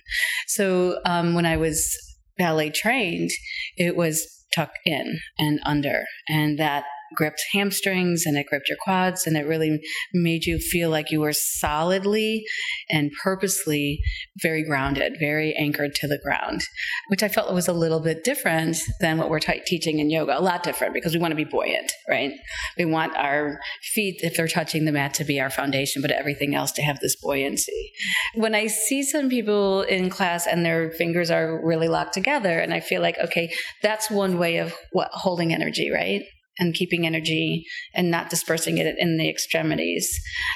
So 0.47 0.99
um, 1.05 1.33
when 1.33 1.45
I 1.45 1.57
was 1.57 1.97
ballet 2.37 2.69
trained, 2.69 3.29
it 3.77 3.95
was 3.95 4.25
tuck 4.55 4.71
in 4.85 5.19
and 5.37 5.59
under, 5.65 6.03
and 6.27 6.57
that 6.59 6.85
gripped 7.15 7.41
hamstrings 7.53 8.25
and 8.25 8.37
it 8.37 8.47
gripped 8.47 8.69
your 8.69 8.77
quads 8.81 9.25
and 9.25 9.37
it 9.37 9.45
really 9.45 9.79
made 10.13 10.45
you 10.45 10.59
feel 10.59 10.89
like 10.89 11.11
you 11.11 11.19
were 11.19 11.33
solidly 11.33 12.43
and 12.89 13.11
purposely 13.23 13.99
very 14.41 14.63
grounded, 14.63 15.17
very 15.19 15.53
anchored 15.55 15.95
to 15.95 16.07
the 16.07 16.19
ground, 16.23 16.61
which 17.07 17.23
I 17.23 17.27
felt 17.27 17.53
was 17.53 17.67
a 17.67 17.73
little 17.73 17.99
bit 17.99 18.23
different 18.23 18.77
than 18.99 19.17
what 19.17 19.29
we're 19.29 19.39
t- 19.39 19.61
teaching 19.65 19.99
in 19.99 20.09
yoga. 20.09 20.37
A 20.37 20.41
lot 20.41 20.63
different 20.63 20.93
because 20.93 21.13
we 21.13 21.19
want 21.19 21.31
to 21.31 21.35
be 21.35 21.43
buoyant, 21.43 21.91
right? 22.07 22.31
We 22.77 22.85
want 22.85 23.15
our 23.15 23.59
feet, 23.93 24.19
if 24.23 24.35
they're 24.35 24.47
touching 24.47 24.85
the 24.85 24.91
mat, 24.91 25.13
to 25.15 25.23
be 25.23 25.39
our 25.39 25.49
foundation, 25.49 26.01
but 26.01 26.11
everything 26.11 26.55
else 26.55 26.71
to 26.73 26.81
have 26.81 26.99
this 26.99 27.15
buoyancy. 27.21 27.91
When 28.35 28.55
I 28.55 28.67
see 28.67 29.03
some 29.03 29.29
people 29.29 29.81
in 29.83 30.09
class 30.09 30.47
and 30.47 30.65
their 30.65 30.91
fingers 30.91 31.31
are 31.31 31.59
really 31.65 31.87
locked 31.87 32.13
together, 32.13 32.59
and 32.59 32.73
I 32.73 32.79
feel 32.79 33.01
like, 33.01 33.17
okay, 33.19 33.51
that's 33.81 34.09
one 34.09 34.37
way 34.37 34.57
of 34.57 34.73
what, 34.91 35.09
holding 35.11 35.53
energy, 35.53 35.91
right? 35.91 36.23
And 36.59 36.73
keeping 36.73 37.05
energy 37.05 37.65
and 37.93 38.11
not 38.11 38.29
dispersing 38.29 38.77
it 38.77 38.95
in 38.97 39.17
the 39.17 39.29
extremities. 39.29 40.09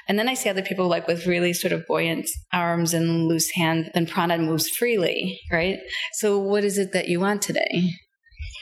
And 0.08 0.20
then 0.20 0.28
I 0.28 0.34
see 0.34 0.50
other 0.50 0.62
people 0.62 0.88
like 0.88 1.08
with 1.08 1.26
really 1.26 1.54
sort 1.54 1.74
of 1.74 1.86
buoyant 1.88 2.28
arms 2.52 2.94
and 2.94 3.28
loose 3.28 3.50
hands, 3.56 3.90
then 3.94 4.06
prana 4.06 4.38
moves 4.38 4.70
freely, 4.70 5.40
right? 5.52 5.80
So 6.14 6.38
what 6.38 6.64
is 6.64 6.78
it 6.78 6.94
that 6.94 7.08
you 7.08 7.20
want 7.20 7.42
today? 7.42 7.90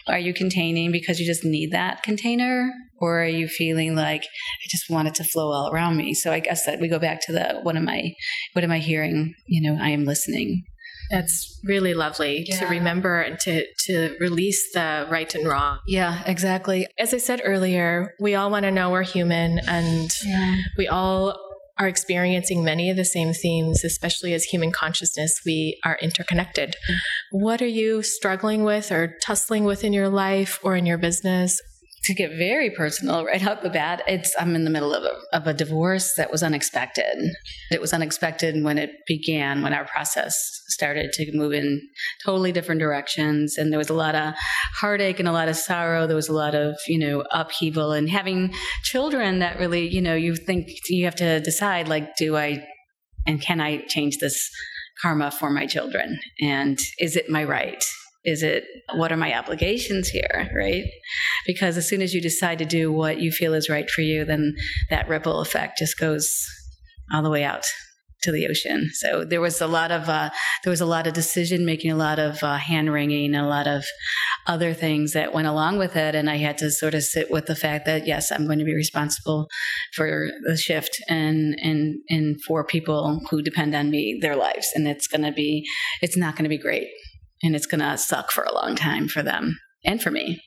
Are 0.08 0.20
you 0.20 0.34
containing 0.34 0.92
because 0.92 1.20
you 1.20 1.26
just 1.26 1.44
need 1.44 1.72
that 1.72 2.04
container? 2.04 2.72
Or 3.00 3.22
are 3.22 3.28
you 3.28 3.48
feeling 3.48 3.96
like 3.96 4.24
I 4.24 4.68
just 4.70 4.90
want 4.90 5.08
it 5.08 5.16
to 5.16 5.24
flow 5.24 5.52
all 5.52 5.72
around 5.72 5.98
me? 5.98 6.14
So 6.14 6.32
I 6.32 6.40
guess 6.40 6.66
that 6.66 6.80
we 6.80 6.88
go 6.88 7.00
back 7.00 7.22
to 7.26 7.32
the 7.32 7.60
what 7.64 7.76
am 7.76 7.88
I 7.88 8.14
what 8.54 8.64
am 8.64 8.72
I 8.72 8.80
hearing? 8.80 9.34
You 9.48 9.62
know, 9.72 9.82
I 9.82 9.90
am 9.90 10.06
listening. 10.06 10.64
That's 11.12 11.60
really 11.64 11.94
lovely 11.94 12.46
yeah. 12.48 12.60
to 12.60 12.68
remember 12.68 13.22
and 13.22 13.40
to, 13.42 13.66
to 13.86 14.16
release 14.20 14.72
the 14.74 15.08
right 15.10 15.34
and 15.36 15.48
wrong. 15.48 15.80
Yeah, 15.86 16.24
exactly. 16.26 16.88
As 16.98 17.14
I 17.14 17.18
said 17.18 17.42
earlier, 17.44 18.16
we 18.20 18.36
all 18.36 18.50
want 18.50 18.64
to 18.64 18.72
know 18.72 18.90
we're 18.90 19.04
human 19.04 19.60
and 19.68 20.10
yeah. 20.26 20.56
we 20.78 20.88
all 20.88 21.38
are 21.78 21.88
experiencing 21.88 22.64
many 22.64 22.90
of 22.92 22.98
the 22.98 23.06
same 23.06 23.34
themes, 23.34 23.84
especially 23.84 24.34
as 24.34 24.44
human 24.44 24.72
consciousness, 24.72 25.42
we 25.46 25.80
are 25.84 25.98
interconnected. 26.02 26.70
Mm-hmm. 26.70 27.44
What 27.44 27.62
are 27.62 27.68
you 27.68 28.04
struggling 28.04 28.64
with 28.64 28.92
or 28.92 29.18
tussling 29.26 29.64
with 29.64 29.84
in 29.84 29.92
your 29.92 30.10
life 30.10 30.60
or 30.64 30.76
in 30.76 30.86
your 30.86 31.00
business? 31.00 31.60
To 32.04 32.14
get 32.14 32.32
very 32.32 32.70
personal 32.70 33.26
right 33.26 33.46
out 33.46 33.62
the 33.62 33.70
bat, 33.70 34.04
it's 34.08 34.34
I'm 34.40 34.56
in 34.56 34.64
the 34.64 34.70
middle 34.70 34.94
of 34.94 35.04
a, 35.04 35.36
of 35.36 35.48
a 35.48 35.54
divorce 35.54 36.14
that 36.16 36.32
was 36.32 36.44
unexpected. 36.44 37.32
It 37.72 37.82
was 37.82 37.94
unexpected 37.94 38.64
when 38.64 38.78
it 38.78 38.92
began, 39.08 39.62
when 39.62 39.74
our 39.74 39.86
process 39.86 40.36
started 40.68 41.12
to 41.14 41.32
move 41.34 41.54
in 41.54 41.82
totally 42.26 42.52
different 42.52 42.80
directions, 42.80 43.58
and 43.58 43.72
there 43.72 43.80
was 43.80 43.90
a 43.90 43.94
lot 43.96 44.16
of 44.16 44.34
heartache 44.80 45.20
and 45.20 45.28
a 45.28 45.34
lot 45.34 45.50
of 45.50 45.56
sorrow. 45.56 46.08
There 46.08 46.16
was 46.16 46.30
a 46.30 46.34
lot 46.34 46.56
of 46.56 46.76
you 46.88 47.00
know 47.00 47.24
upheaval, 47.32 47.92
and 47.92 48.10
having 48.10 48.54
children 48.84 49.40
that 49.40 49.60
really 49.60 49.88
you 49.88 50.02
know 50.02 50.16
you 50.16 50.36
think 50.36 50.68
you 50.90 51.06
have 51.06 51.16
to 51.16 51.40
decide 51.40 51.88
like, 51.88 52.16
do 52.18 52.36
I 52.36 52.66
and 53.28 53.42
can 53.42 53.62
I 53.62 53.86
change 53.88 54.18
this 54.18 54.50
karma 55.02 55.32
for 55.32 55.50
my 55.50 55.66
children, 55.66 56.20
and 56.40 56.80
is 57.00 57.16
it 57.16 57.30
my 57.30 57.44
right? 57.44 57.84
Is 58.24 58.44
it 58.44 58.66
what 58.94 59.12
are 59.12 59.18
my 59.18 59.38
obligations 59.38 60.10
here, 60.10 60.50
right? 60.56 60.86
Because 61.48 61.78
as 61.78 61.88
soon 61.88 62.02
as 62.02 62.14
you 62.14 62.22
decide 62.22 62.60
to 62.60 62.66
do 62.66 62.92
what 62.92 63.20
you 63.20 63.32
feel 63.32 63.54
is 63.54 63.70
right 63.70 63.90
for 63.90 64.02
you, 64.02 64.26
then 64.26 64.54
that 64.90 65.10
ripple 65.10 65.42
effect 65.42 65.80
just 65.80 65.98
goes 65.98 66.46
all 67.14 67.24
the 67.24 67.30
way 67.30 67.44
out 67.44 67.66
to 68.24 68.32
the 68.32 68.48
ocean. 68.48 68.90
So 68.94 69.26
there 69.26 69.42
was 69.42 69.60
a 69.62 69.68
lot 69.68 69.92
of 69.92 70.08
uh, 70.08 70.30
there 70.64 70.70
was 70.70 70.82
a 70.82 70.86
lot 70.86 71.08
of 71.08 71.14
decision 71.14 71.66
making, 71.66 71.92
a 71.92 71.96
lot 71.96 72.20
of 72.20 72.44
uh, 72.44 72.58
hand 72.58 72.94
wringing, 72.94 73.34
a 73.34 73.48
lot 73.48 73.68
of 73.68 73.84
other 74.48 74.74
things 74.74 75.14
that 75.14 75.34
went 75.34 75.48
along 75.48 75.80
with 75.80 75.96
it, 75.96 76.14
and 76.16 76.30
I 76.30 76.38
had 76.38 76.58
to 76.60 76.70
sort 76.70 76.94
of 76.94 77.04
sit 77.04 77.32
with 77.32 77.48
the 77.48 77.56
fact 77.56 77.86
that 77.86 78.06
yes, 78.06 78.32
I'm 78.32 78.46
going 78.46 78.60
to 78.60 78.66
be 78.66 78.76
responsible 78.76 79.48
for 79.96 80.30
the 80.46 80.58
shift 80.58 81.02
and 81.10 81.58
and 81.62 81.98
and 82.10 82.42
for 82.44 82.64
people 82.64 83.22
who 83.30 83.42
depend 83.42 83.74
on 83.74 83.90
me, 83.90 84.20
their 84.22 84.36
lives, 84.36 84.70
and 84.76 84.88
it's 84.88 85.08
going 85.08 85.24
to 85.24 85.32
be 85.32 85.66
it's 86.02 86.18
not 86.18 86.36
going 86.36 86.46
to 86.46 86.50
be 86.50 86.60
great 86.60 86.88
and 87.44 87.56
it's 87.56 87.66
going 87.66 87.82
to 87.82 87.98
suck 87.98 88.32
for 88.32 88.44
a 88.44 88.54
long 88.54 88.76
time 88.76 89.08
for 89.08 89.24
them 89.24 89.58
and 89.86 90.02
for 90.02 90.12
me. 90.12 90.42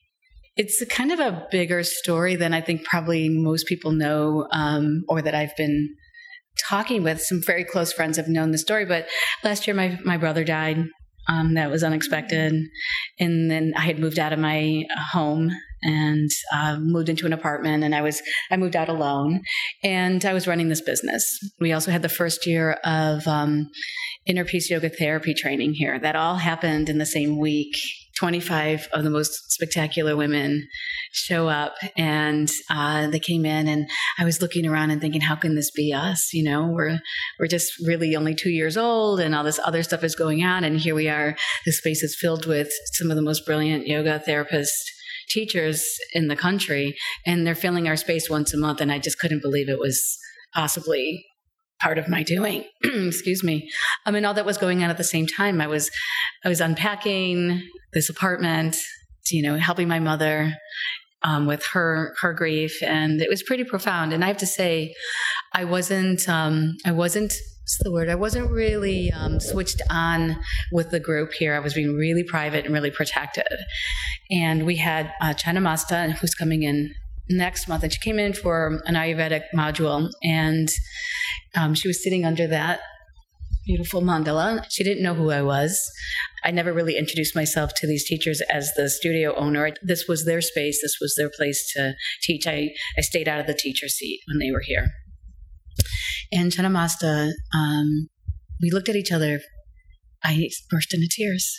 It's 0.56 0.84
kind 0.88 1.10
of 1.10 1.18
a 1.18 1.46
bigger 1.50 1.82
story 1.82 2.36
than 2.36 2.54
I 2.54 2.60
think 2.60 2.84
probably 2.84 3.28
most 3.28 3.66
people 3.66 3.90
know, 3.90 4.46
um, 4.52 5.02
or 5.08 5.20
that 5.20 5.34
I've 5.34 5.56
been 5.56 5.88
talking 6.68 7.02
with. 7.02 7.20
Some 7.20 7.42
very 7.44 7.64
close 7.64 7.92
friends 7.92 8.16
have 8.16 8.28
known 8.28 8.52
the 8.52 8.58
story, 8.58 8.84
but 8.84 9.08
last 9.42 9.66
year 9.66 9.74
my 9.74 9.98
my 10.04 10.16
brother 10.16 10.44
died. 10.44 10.84
Um, 11.26 11.54
that 11.54 11.70
was 11.70 11.82
unexpected, 11.82 12.52
and 13.18 13.50
then 13.50 13.72
I 13.76 13.80
had 13.80 13.98
moved 13.98 14.18
out 14.18 14.34
of 14.34 14.38
my 14.38 14.84
home 15.10 15.50
and 15.84 16.30
uh, 16.52 16.76
moved 16.78 17.08
into 17.08 17.26
an 17.26 17.32
apartment 17.32 17.84
and 17.84 17.94
i 17.94 18.00
was 18.00 18.20
i 18.50 18.56
moved 18.56 18.76
out 18.76 18.88
alone 18.88 19.40
and 19.82 20.24
i 20.24 20.32
was 20.32 20.46
running 20.46 20.68
this 20.68 20.80
business 20.80 21.24
we 21.60 21.72
also 21.72 21.90
had 21.90 22.02
the 22.02 22.08
first 22.08 22.46
year 22.46 22.72
of 22.84 23.26
um, 23.26 23.68
inner 24.26 24.44
peace 24.44 24.70
yoga 24.70 24.88
therapy 24.88 25.34
training 25.34 25.74
here. 25.74 25.98
That 25.98 26.16
all 26.16 26.36
happened 26.36 26.88
in 26.88 26.98
the 26.98 27.06
same 27.06 27.38
week. 27.38 27.76
25 28.16 28.86
of 28.92 29.02
the 29.02 29.10
most 29.10 29.32
spectacular 29.50 30.16
women 30.16 30.68
show 31.10 31.48
up 31.48 31.74
and 31.96 32.48
uh, 32.70 33.08
they 33.08 33.18
came 33.18 33.44
in 33.44 33.66
and 33.66 33.90
i 34.20 34.24
was 34.24 34.40
looking 34.40 34.64
around 34.64 34.92
and 34.92 35.00
thinking 35.00 35.20
how 35.20 35.34
can 35.34 35.56
this 35.56 35.72
be 35.72 35.92
us 35.92 36.32
you 36.32 36.48
know 36.48 36.68
we're 36.68 37.00
we're 37.40 37.48
just 37.48 37.72
really 37.84 38.14
only 38.14 38.32
two 38.32 38.50
years 38.50 38.76
old 38.76 39.18
and 39.18 39.34
all 39.34 39.42
this 39.42 39.58
other 39.64 39.82
stuff 39.82 40.04
is 40.04 40.14
going 40.14 40.44
on 40.44 40.62
and 40.62 40.78
here 40.78 40.94
we 40.94 41.08
are 41.08 41.34
the 41.66 41.72
space 41.72 42.04
is 42.04 42.16
filled 42.20 42.46
with 42.46 42.70
some 42.92 43.10
of 43.10 43.16
the 43.16 43.22
most 43.22 43.44
brilliant 43.44 43.88
yoga 43.88 44.22
therapists 44.28 44.93
teachers 45.28 45.84
in 46.12 46.28
the 46.28 46.36
country 46.36 46.94
and 47.26 47.46
they're 47.46 47.54
filling 47.54 47.88
our 47.88 47.96
space 47.96 48.30
once 48.30 48.54
a 48.54 48.58
month 48.58 48.80
and 48.80 48.92
i 48.92 48.98
just 48.98 49.18
couldn't 49.18 49.42
believe 49.42 49.68
it 49.68 49.78
was 49.78 50.18
possibly 50.54 51.24
part 51.80 51.98
of 51.98 52.08
my 52.08 52.22
doing. 52.22 52.64
Excuse 52.84 53.42
me. 53.42 53.68
I 54.06 54.10
mean, 54.10 54.24
all 54.24 54.34
that 54.34 54.46
was 54.46 54.58
going 54.58 54.82
on 54.82 54.90
at 54.90 54.96
the 54.96 55.04
same 55.04 55.26
time. 55.26 55.60
I 55.60 55.66
was, 55.66 55.90
I 56.44 56.48
was 56.48 56.60
unpacking 56.60 57.62
this 57.92 58.08
apartment, 58.08 58.76
you 59.30 59.42
know, 59.42 59.56
helping 59.56 59.88
my 59.88 60.00
mother 60.00 60.54
um, 61.22 61.46
with 61.46 61.64
her 61.72 62.14
her 62.20 62.34
grief, 62.34 62.82
and 62.82 63.20
it 63.20 63.30
was 63.30 63.42
pretty 63.42 63.64
profound. 63.64 64.12
And 64.12 64.22
I 64.22 64.28
have 64.28 64.36
to 64.38 64.46
say, 64.46 64.94
I 65.52 65.64
wasn't, 65.64 66.28
um, 66.28 66.76
I 66.84 66.92
wasn't. 66.92 67.32
What's 67.64 67.78
the 67.82 67.90
word? 67.90 68.10
I 68.10 68.14
wasn't 68.14 68.50
really 68.50 69.10
um, 69.10 69.40
switched 69.40 69.80
on 69.88 70.36
with 70.70 70.90
the 70.90 71.00
group 71.00 71.32
here. 71.32 71.54
I 71.54 71.60
was 71.60 71.72
being 71.72 71.96
really 71.96 72.22
private 72.22 72.66
and 72.66 72.74
really 72.74 72.90
protected. 72.90 73.48
And 74.30 74.66
we 74.66 74.76
had 74.76 75.10
uh, 75.22 75.32
China 75.32 75.62
Masta, 75.62 76.14
who's 76.20 76.34
coming 76.34 76.62
in 76.62 76.94
next 77.30 77.66
month, 77.66 77.82
and 77.82 77.90
she 77.90 77.98
came 78.00 78.18
in 78.18 78.34
for 78.34 78.82
an 78.84 78.96
Ayurvedic 78.96 79.44
module, 79.56 80.10
and 80.22 80.68
um, 81.56 81.72
she 81.72 81.88
was 81.88 82.02
sitting 82.04 82.26
under 82.26 82.46
that 82.48 82.80
beautiful 83.64 84.02
mandala. 84.02 84.66
She 84.68 84.84
didn't 84.84 85.02
know 85.02 85.14
who 85.14 85.30
I 85.30 85.40
was. 85.40 85.90
I 86.44 86.50
never 86.50 86.70
really 86.70 86.98
introduced 86.98 87.34
myself 87.34 87.72
to 87.76 87.86
these 87.86 88.06
teachers 88.06 88.42
as 88.42 88.74
the 88.76 88.90
studio 88.90 89.34
owner. 89.36 89.70
This 89.82 90.06
was 90.06 90.26
their 90.26 90.42
space, 90.42 90.80
this 90.82 90.98
was 91.00 91.14
their 91.16 91.30
place 91.34 91.72
to 91.74 91.94
teach. 92.20 92.46
I, 92.46 92.74
I 92.98 93.00
stayed 93.00 93.26
out 93.26 93.40
of 93.40 93.46
the 93.46 93.54
teacher 93.54 93.88
seat 93.88 94.20
when 94.26 94.38
they 94.38 94.50
were 94.50 94.60
here. 94.60 94.90
And 96.32 96.52
Chanamasta, 96.52 97.32
um, 97.54 98.08
we 98.60 98.70
looked 98.70 98.88
at 98.88 98.96
each 98.96 99.12
other. 99.12 99.40
I 100.22 100.48
burst 100.70 100.94
into 100.94 101.08
tears 101.10 101.54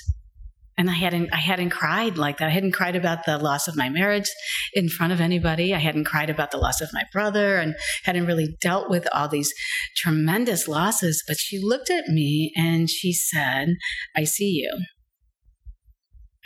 and 0.77 0.89
I 0.89 0.93
hadn't 0.93 1.33
I 1.33 1.37
hadn't 1.37 1.69
cried 1.69 2.17
like 2.17 2.37
that. 2.37 2.47
I 2.47 2.51
hadn't 2.51 2.73
cried 2.73 2.95
about 2.95 3.25
the 3.25 3.37
loss 3.37 3.67
of 3.67 3.77
my 3.77 3.89
marriage 3.89 4.29
in 4.73 4.89
front 4.89 5.13
of 5.13 5.21
anybody. 5.21 5.73
I 5.73 5.79
hadn't 5.79 6.05
cried 6.05 6.29
about 6.29 6.51
the 6.51 6.57
loss 6.57 6.81
of 6.81 6.89
my 6.93 7.03
brother 7.13 7.57
and 7.57 7.75
hadn't 8.03 8.25
really 8.25 8.57
dealt 8.61 8.89
with 8.89 9.07
all 9.13 9.27
these 9.27 9.53
tremendous 9.95 10.67
losses. 10.67 11.23
But 11.27 11.37
she 11.37 11.59
looked 11.61 11.89
at 11.89 12.07
me 12.07 12.51
and 12.55 12.89
she 12.89 13.13
said, 13.13 13.69
I 14.15 14.25
see 14.25 14.49
you. 14.49 14.85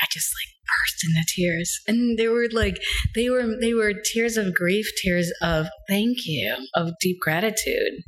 I 0.02 0.06
just 0.12 0.32
like 0.34 0.59
burst 0.70 1.04
into 1.04 1.26
tears. 1.28 1.82
And 1.88 2.18
they 2.18 2.28
were 2.28 2.48
like 2.52 2.80
they 3.16 3.30
were 3.30 3.58
they 3.60 3.74
were 3.74 3.94
tears 3.94 4.38
of 4.38 4.54
grief, 4.54 4.88
tears 5.02 5.32
of 5.42 5.68
thank 5.88 6.26
you, 6.26 6.56
of 6.76 6.92
deep 7.02 7.20
gratitude. 7.20 8.04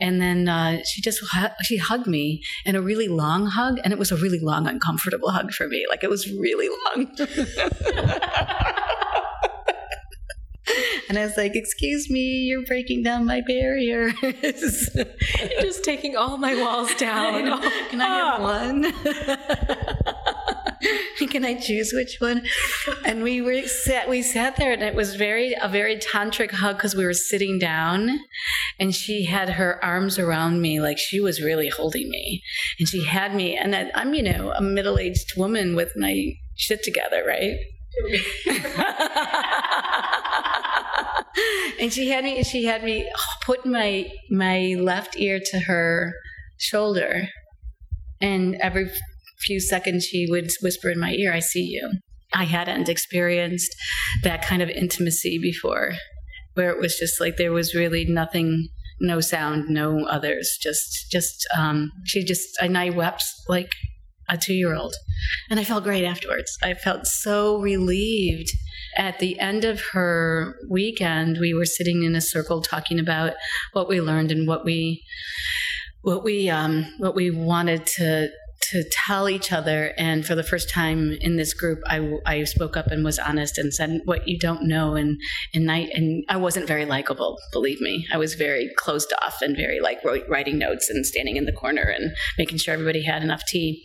And 0.00 0.20
then 0.20 0.48
uh, 0.48 0.82
she 0.84 1.00
just 1.00 1.22
she 1.62 1.76
hugged 1.76 2.06
me 2.06 2.42
in 2.64 2.74
a 2.74 2.82
really 2.82 3.08
long 3.08 3.46
hug, 3.46 3.78
and 3.84 3.92
it 3.92 3.98
was 3.98 4.10
a 4.10 4.16
really 4.16 4.40
long, 4.40 4.66
uncomfortable 4.66 5.30
hug 5.30 5.52
for 5.52 5.68
me. 5.68 5.84
Like 5.88 6.04
it 6.04 6.10
was 6.10 6.30
really 6.30 6.68
long. 6.68 7.06
and 11.08 11.18
I 11.18 11.24
was 11.24 11.36
like, 11.36 11.54
"Excuse 11.54 12.08
me, 12.10 12.20
you're 12.20 12.64
breaking 12.64 13.02
down 13.02 13.26
my 13.26 13.42
barriers. 13.46 14.14
you're 14.22 14.32
just 15.60 15.84
taking 15.84 16.16
all 16.16 16.38
my 16.38 16.54
walls 16.54 16.94
down. 16.96 17.60
Can 17.90 18.00
I 18.00 18.06
have 18.06 18.40
one?" 18.42 18.92
can 21.30 21.44
I 21.44 21.54
choose 21.54 21.92
which 21.92 22.16
one? 22.18 22.42
And 23.04 23.22
we 23.22 23.40
were 23.40 23.62
sat, 23.62 24.08
we 24.08 24.22
sat 24.22 24.56
there, 24.56 24.72
and 24.72 24.82
it 24.82 24.94
was 24.94 25.16
very 25.16 25.54
a 25.60 25.68
very 25.68 25.96
tantric 25.96 26.52
hug 26.52 26.76
because 26.76 26.94
we 26.94 27.04
were 27.04 27.12
sitting 27.12 27.58
down, 27.58 28.20
and 28.78 28.94
she 28.94 29.24
had 29.24 29.50
her 29.50 29.82
arms 29.84 30.18
around 30.18 30.60
me 30.60 30.80
like 30.80 30.98
she 30.98 31.20
was 31.20 31.42
really 31.42 31.68
holding 31.68 32.08
me, 32.08 32.42
and 32.78 32.88
she 32.88 33.04
had 33.04 33.34
me, 33.34 33.56
and 33.56 33.74
I'm 33.94 34.14
you 34.14 34.22
know 34.22 34.52
a 34.52 34.60
middle 34.60 34.98
aged 34.98 35.32
woman 35.36 35.74
with 35.74 35.92
my 35.96 36.32
shit 36.56 36.82
together, 36.82 37.24
right? 37.26 37.56
and 41.80 41.92
she 41.92 42.08
had 42.08 42.24
me 42.24 42.42
she 42.42 42.64
had 42.64 42.82
me 42.82 43.08
put 43.42 43.64
my 43.64 44.10
my 44.30 44.74
left 44.78 45.16
ear 45.16 45.40
to 45.44 45.60
her 45.60 46.12
shoulder 46.58 47.28
and 48.20 48.56
every 48.56 48.90
few 49.44 49.60
seconds 49.60 50.04
she 50.04 50.26
would 50.28 50.50
whisper 50.62 50.90
in 50.90 50.98
my 50.98 51.12
ear 51.12 51.32
i 51.32 51.40
see 51.40 51.62
you. 51.62 51.90
I 52.36 52.44
hadn't 52.44 52.88
experienced 52.88 53.72
that 54.24 54.42
kind 54.42 54.60
of 54.60 54.68
intimacy 54.68 55.38
before 55.38 55.92
where 56.54 56.70
it 56.70 56.80
was 56.80 56.96
just 56.98 57.20
like 57.20 57.36
there 57.36 57.52
was 57.52 57.74
really 57.74 58.04
nothing 58.04 58.68
no 59.00 59.20
sound 59.20 59.68
no 59.68 60.04
others 60.06 60.56
just 60.60 61.06
just 61.10 61.46
um 61.56 61.90
she 62.04 62.24
just 62.24 62.48
and 62.60 62.78
i 62.78 62.90
wept 62.90 63.24
like 63.48 63.70
a 64.28 64.38
two 64.38 64.54
year 64.54 64.74
old 64.74 64.94
and 65.50 65.60
i 65.60 65.64
felt 65.64 65.84
great 65.84 66.04
afterwards. 66.04 66.56
I 66.62 66.74
felt 66.74 67.06
so 67.06 67.58
relieved. 67.58 68.50
At 68.96 69.18
the 69.18 69.38
end 69.40 69.64
of 69.64 69.80
her 69.92 70.56
weekend 70.70 71.38
we 71.40 71.52
were 71.52 71.64
sitting 71.64 72.04
in 72.04 72.14
a 72.14 72.20
circle 72.20 72.62
talking 72.62 73.00
about 73.00 73.32
what 73.72 73.88
we 73.88 74.00
learned 74.00 74.30
and 74.30 74.46
what 74.46 74.64
we 74.64 75.02
what 76.02 76.22
we 76.22 76.48
um, 76.48 76.86
what 76.98 77.14
we 77.14 77.30
wanted 77.30 77.86
to 77.86 78.28
to 78.70 78.84
tell 79.06 79.28
each 79.28 79.52
other. 79.52 79.92
And 79.96 80.24
for 80.24 80.34
the 80.34 80.42
first 80.42 80.70
time 80.70 81.12
in 81.20 81.36
this 81.36 81.54
group, 81.54 81.80
I, 81.86 82.18
I 82.26 82.44
spoke 82.44 82.76
up 82.76 82.88
and 82.88 83.04
was 83.04 83.18
honest 83.18 83.58
and 83.58 83.72
said 83.72 84.00
what 84.04 84.26
you 84.26 84.38
don't 84.38 84.66
know. 84.66 84.94
And 84.94 85.18
and 85.52 85.70
I 85.70 85.90
and 85.94 86.24
I 86.28 86.36
wasn't 86.36 86.66
very 86.66 86.84
likable. 86.84 87.38
Believe 87.52 87.80
me, 87.80 88.06
I 88.12 88.16
was 88.16 88.34
very 88.34 88.70
closed 88.76 89.12
off 89.22 89.42
and 89.42 89.56
very 89.56 89.80
like 89.80 90.00
writing 90.28 90.58
notes 90.58 90.88
and 90.90 91.04
standing 91.06 91.36
in 91.36 91.44
the 91.44 91.52
corner 91.52 91.82
and 91.82 92.12
making 92.38 92.58
sure 92.58 92.74
everybody 92.74 93.04
had 93.04 93.22
enough 93.22 93.44
tea. 93.46 93.84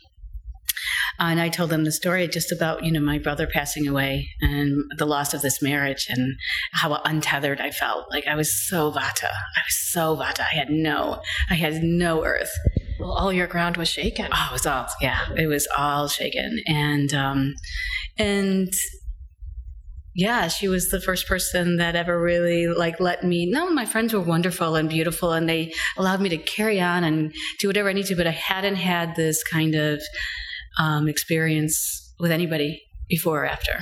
And 1.20 1.42
I 1.42 1.50
told 1.50 1.70
them 1.70 1.84
the 1.84 1.92
story 1.92 2.28
just 2.30 2.52
about, 2.52 2.86
you 2.86 2.92
know, 2.92 3.02
my 3.02 3.20
brother 3.20 3.46
passing 3.46 3.88
away 3.88 4.30
and 4.40 4.82
the 4.98 5.06
loss 5.06 5.34
of 5.34 5.42
this 5.42 5.62
marriage 5.62 6.08
and 6.10 6.36
how 6.72 6.94
untethered 7.04 7.60
I 7.60 7.72
felt. 7.72 8.06
Like 8.10 8.26
I 8.26 8.36
was 8.36 8.68
so 8.70 8.90
vata. 8.90 9.26
I 9.26 9.62
was 9.66 9.92
so 9.92 10.16
vata. 10.16 10.46
I 10.52 10.56
had 10.56 10.70
no, 10.70 11.22
I 11.50 11.56
had 11.56 11.84
no 11.84 12.24
earth. 12.24 12.52
Well, 13.00 13.12
all 13.12 13.32
your 13.32 13.48
ground 13.48 13.78
was 13.78 13.88
shaken. 13.88 14.28
Oh, 14.32 14.48
it 14.50 14.54
was 14.54 14.66
all, 14.66 14.88
yeah, 15.02 15.32
it 15.38 15.48
was 15.48 15.68
all 15.78 16.08
shaken. 16.08 16.60
And, 16.68 17.14
um, 17.14 17.56
and, 18.18 18.74
yeah, 20.16 20.50
she 20.50 20.68
was 20.68 20.90
the 20.90 21.00
first 21.00 21.28
person 21.28 21.78
that 21.78 21.96
ever 21.96 22.20
really 22.20 22.68
like 22.68 23.00
let 23.00 23.24
me. 23.24 23.46
No, 23.50 23.70
my 23.70 23.86
friends 23.86 24.14
were 24.14 24.20
wonderful 24.20 24.76
and 24.76 24.90
beautiful, 24.90 25.32
and 25.32 25.48
they 25.48 25.72
allowed 25.98 26.20
me 26.20 26.28
to 26.30 26.38
carry 26.38 26.82
on 26.82 27.06
and 27.06 27.34
do 27.60 27.68
whatever 27.68 27.88
I 27.90 27.94
need 27.94 28.08
to. 28.08 28.16
But 28.16 28.28
I 28.28 28.32
hadn't 28.32 28.76
had 28.76 29.16
this 29.16 29.42
kind 29.44 29.76
of 29.76 30.02
um, 30.78 31.08
experience 31.08 32.14
with 32.20 32.32
anybody 32.32 32.82
before 33.08 33.44
or 33.44 33.46
after. 33.46 33.80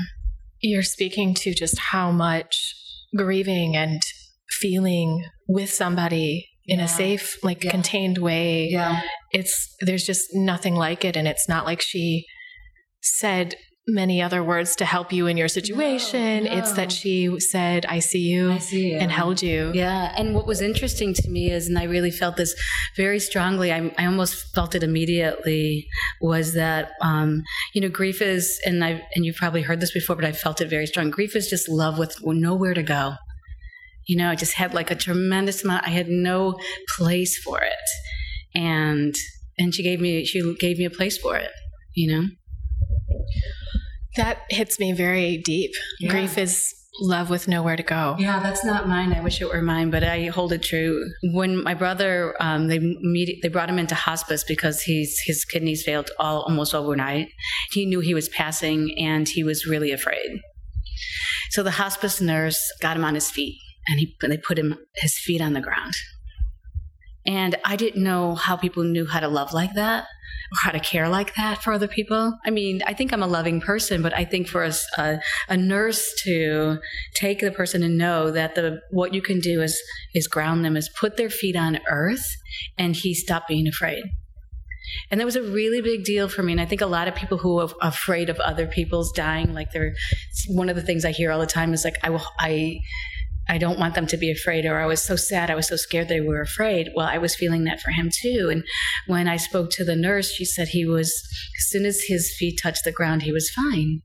You're 0.62 0.84
speaking 0.84 1.34
to 1.36 1.56
just 1.56 1.80
how 1.80 2.12
much 2.12 2.76
grieving 3.16 3.76
and 3.76 4.02
feeling 4.60 5.24
with 5.48 5.74
somebody 5.74 6.48
in 6.68 6.80
yeah. 6.80 6.86
a 6.86 6.88
safe, 6.88 7.38
like 7.44 7.64
yeah. 7.64 7.72
contained 7.72 8.18
way. 8.18 8.68
Yeah. 8.70 9.02
It's 9.32 9.76
there's 9.82 10.04
just 10.04 10.30
nothing 10.34 10.76
like 10.76 11.06
it. 11.06 11.16
And 11.16 11.28
it's 11.28 11.48
not 11.48 11.66
like 11.66 11.82
she 11.82 12.26
said 13.02 13.56
many 13.90 14.22
other 14.22 14.44
words 14.44 14.76
to 14.76 14.86
help 14.86 15.14
you 15.14 15.28
in 15.28 15.38
your 15.38 15.48
situation. 15.48 16.44
No, 16.44 16.52
no. 16.52 16.58
It's 16.58 16.74
that 16.74 16.92
she 16.92 17.40
said, 17.40 17.86
I 17.86 18.00
see 18.00 18.20
you, 18.20 18.52
I 18.52 18.58
see 18.58 18.92
you. 18.92 18.98
and 18.98 19.10
held 19.10 19.42
you. 19.42 19.72
Yeah. 19.74 20.14
And 20.18 20.36
what 20.36 20.46
was 20.46 20.62
interesting 20.62 21.14
to 21.14 21.30
me 21.30 21.50
is, 21.52 21.68
and 21.68 21.80
I 21.80 21.84
really 21.84 22.12
felt 22.12 22.36
this 22.36 22.54
very 22.98 23.20
strongly, 23.20 23.72
I, 23.72 23.94
I 23.98 24.06
almost 24.06 24.54
felt 24.54 24.76
it 24.76 24.84
immediately, 24.84 25.88
was 26.22 26.54
that, 26.56 26.92
um, 27.02 27.44
you 27.74 27.80
know, 27.80 27.88
grief 27.88 28.22
is, 28.22 28.60
and 28.66 28.84
I, 28.84 29.02
and 29.16 29.26
you've 29.26 29.38
probably 29.38 29.62
heard 29.62 29.80
this 29.80 29.94
before, 29.94 30.18
but 30.18 30.26
I 30.26 30.34
felt 30.34 30.60
it 30.60 30.70
very 30.70 30.86
strong. 30.86 31.10
Grief 31.10 31.34
is 31.34 31.50
just 31.50 31.70
love 31.70 31.98
with 31.98 32.18
nowhere 32.26 32.74
to 32.74 32.84
go. 32.84 33.14
You 34.08 34.18
know, 34.18 34.30
I 34.30 34.36
just 34.36 34.56
had 34.56 34.74
like 34.74 34.90
a 34.90 34.96
tremendous 34.96 35.64
amount, 35.64 35.86
I 35.86 35.92
had 35.92 36.08
no 36.08 36.58
place 36.98 37.38
for 37.38 37.62
it. 37.62 37.74
And, 38.56 39.14
and 39.58 39.74
she 39.74 39.84
gave 39.84 40.00
me, 40.00 40.26
she 40.26 40.56
gave 40.60 40.78
me 40.78 40.86
a 40.86 40.90
place 40.90 41.18
for 41.18 41.36
it, 41.36 41.52
you 41.94 42.12
know? 42.12 42.28
That 44.16 44.40
hits 44.50 44.80
me 44.80 44.94
very 44.94 45.38
deep. 45.38 45.72
Yeah. 46.00 46.10
Grief 46.10 46.38
is 46.38 46.74
love 47.00 47.30
with 47.30 47.48
nowhere 47.48 47.76
to 47.76 47.84
go. 47.84 48.16
Yeah, 48.18 48.40
that's 48.40 48.66
not 48.66 48.88
mine. 48.88 49.14
I 49.14 49.22
wish 49.22 49.42
it 49.42 49.50
were 49.50 49.62
mine, 49.62 49.92
but 49.92 50.04
I 50.04 50.26
hold 50.26 50.52
it 50.52 50.64
true. 50.64 51.04
When 51.34 51.64
my 51.64 51.74
brother, 51.74 52.36
um, 52.40 52.68
they 52.68 52.80
meet, 52.80 53.40
they 53.42 53.50
brought 53.50 53.70
him 53.70 53.78
into 53.78 53.96
hospice 53.96 54.44
because 54.44 54.82
he's 54.82 55.20
his 55.26 55.46
kidneys 55.46 55.84
failed 55.84 56.10
all 56.20 56.42
almost 56.44 56.74
overnight. 56.74 57.28
He 57.72 57.86
knew 57.86 58.00
he 58.00 58.14
was 58.14 58.30
passing, 58.30 58.96
and 58.98 59.28
he 59.28 59.44
was 59.44 59.68
really 59.68 59.92
afraid. 59.92 60.42
So 61.52 61.64
the 61.64 61.72
hospice 61.72 62.20
nurse 62.20 62.60
got 62.82 62.98
him 62.98 63.06
on 63.06 63.14
his 63.14 63.30
feet, 63.30 63.60
and 63.88 64.00
he 64.00 64.16
they 64.22 64.38
put 64.38 64.60
him 64.60 64.78
his 64.96 65.18
feet 65.18 65.42
on 65.42 65.54
the 65.54 65.62
ground. 65.62 65.94
And 67.26 67.58
I 67.66 67.76
didn't 67.76 68.02
know 68.02 68.36
how 68.36 68.56
people 68.56 68.84
knew 68.84 69.06
how 69.06 69.20
to 69.20 69.28
love 69.28 69.54
like 69.54 69.74
that 69.74 70.06
or 70.06 70.58
how 70.64 70.72
to 70.72 70.80
care 70.80 71.10
like 71.10 71.36
that 71.36 71.62
for 71.62 71.74
other 71.74 71.88
people. 71.88 72.38
I 72.46 72.52
mean, 72.52 72.82
I 72.88 72.94
think 72.94 73.12
I'm 73.12 73.22
a 73.22 73.28
loving 73.28 73.60
person, 73.60 74.02
but 74.02 74.16
I 74.16 74.24
think 74.24 74.48
for 74.48 74.64
a, 74.64 74.72
a, 74.98 75.20
a 75.50 75.58
nurse 75.58 76.14
to 76.24 76.80
take 77.16 77.42
the 77.42 77.52
person 77.52 77.84
and 77.84 77.98
know 77.98 78.32
that 78.32 78.56
the 78.56 78.80
what 78.92 79.14
you 79.14 79.22
can 79.22 79.40
do 79.40 79.62
is 79.62 79.78
is 80.14 80.28
ground 80.28 80.64
them, 80.64 80.78
is 80.78 80.90
put 80.90 81.18
their 81.18 81.30
feet 81.30 81.58
on 81.58 81.80
earth, 81.90 82.26
and 82.78 82.96
he 82.96 83.14
stopped 83.14 83.50
being 83.50 83.68
afraid. 83.68 84.04
And 85.12 85.20
that 85.20 85.26
was 85.26 85.36
a 85.36 85.42
really 85.42 85.82
big 85.82 86.06
deal 86.06 86.30
for 86.30 86.44
me. 86.44 86.54
And 86.54 86.62
I 86.62 86.66
think 86.66 86.80
a 86.80 86.86
lot 86.86 87.10
of 87.10 87.16
people 87.16 87.38
who 87.38 87.60
are 87.60 87.70
afraid 87.82 88.30
of 88.30 88.40
other 88.40 88.68
people's 88.68 89.12
dying, 89.12 89.54
like 89.54 89.72
they're 89.74 89.94
one 90.48 90.70
of 90.70 90.78
the 90.78 90.82
things 90.82 91.04
I 91.04 91.12
hear 91.12 91.32
all 91.32 91.40
the 91.40 91.46
time 91.46 91.74
is 91.74 91.84
like, 91.84 91.96
I 92.04 92.10
will, 92.10 92.24
I, 92.40 92.80
I 93.50 93.58
don't 93.58 93.80
want 93.80 93.96
them 93.96 94.08
to 94.08 94.18
be 94.18 94.32
afraid, 94.32 94.66
or 94.66 94.80
I 94.80 94.86
was 94.86 95.02
so 95.02 95.16
sad, 95.16 95.50
I 95.50 95.56
was 95.56 95.68
so 95.68 95.76
scared 95.76 96.08
they 96.08 96.22
were 96.22 96.42
afraid. 96.42 96.90
Well, 96.96 97.08
I 97.08 97.18
was 97.18 97.36
feeling 97.36 97.64
that 97.66 97.80
for 97.80 97.92
him 97.92 98.10
too. 98.12 98.50
And 98.52 98.64
when 99.08 99.28
I 99.28 99.38
spoke 99.38 99.70
to 99.72 99.86
the 99.86 99.96
nurse, 99.96 100.32
she 100.32 100.46
said 100.46 100.70
he 100.70 100.86
was, 100.86 101.10
as 101.60 101.70
soon 101.70 101.86
as 101.86 102.04
his 102.08 102.36
feet 102.38 102.60
touched 102.62 102.84
the 102.84 102.92
ground, 102.92 103.24
he 103.24 103.32
was 103.32 103.50
fine. 103.50 104.02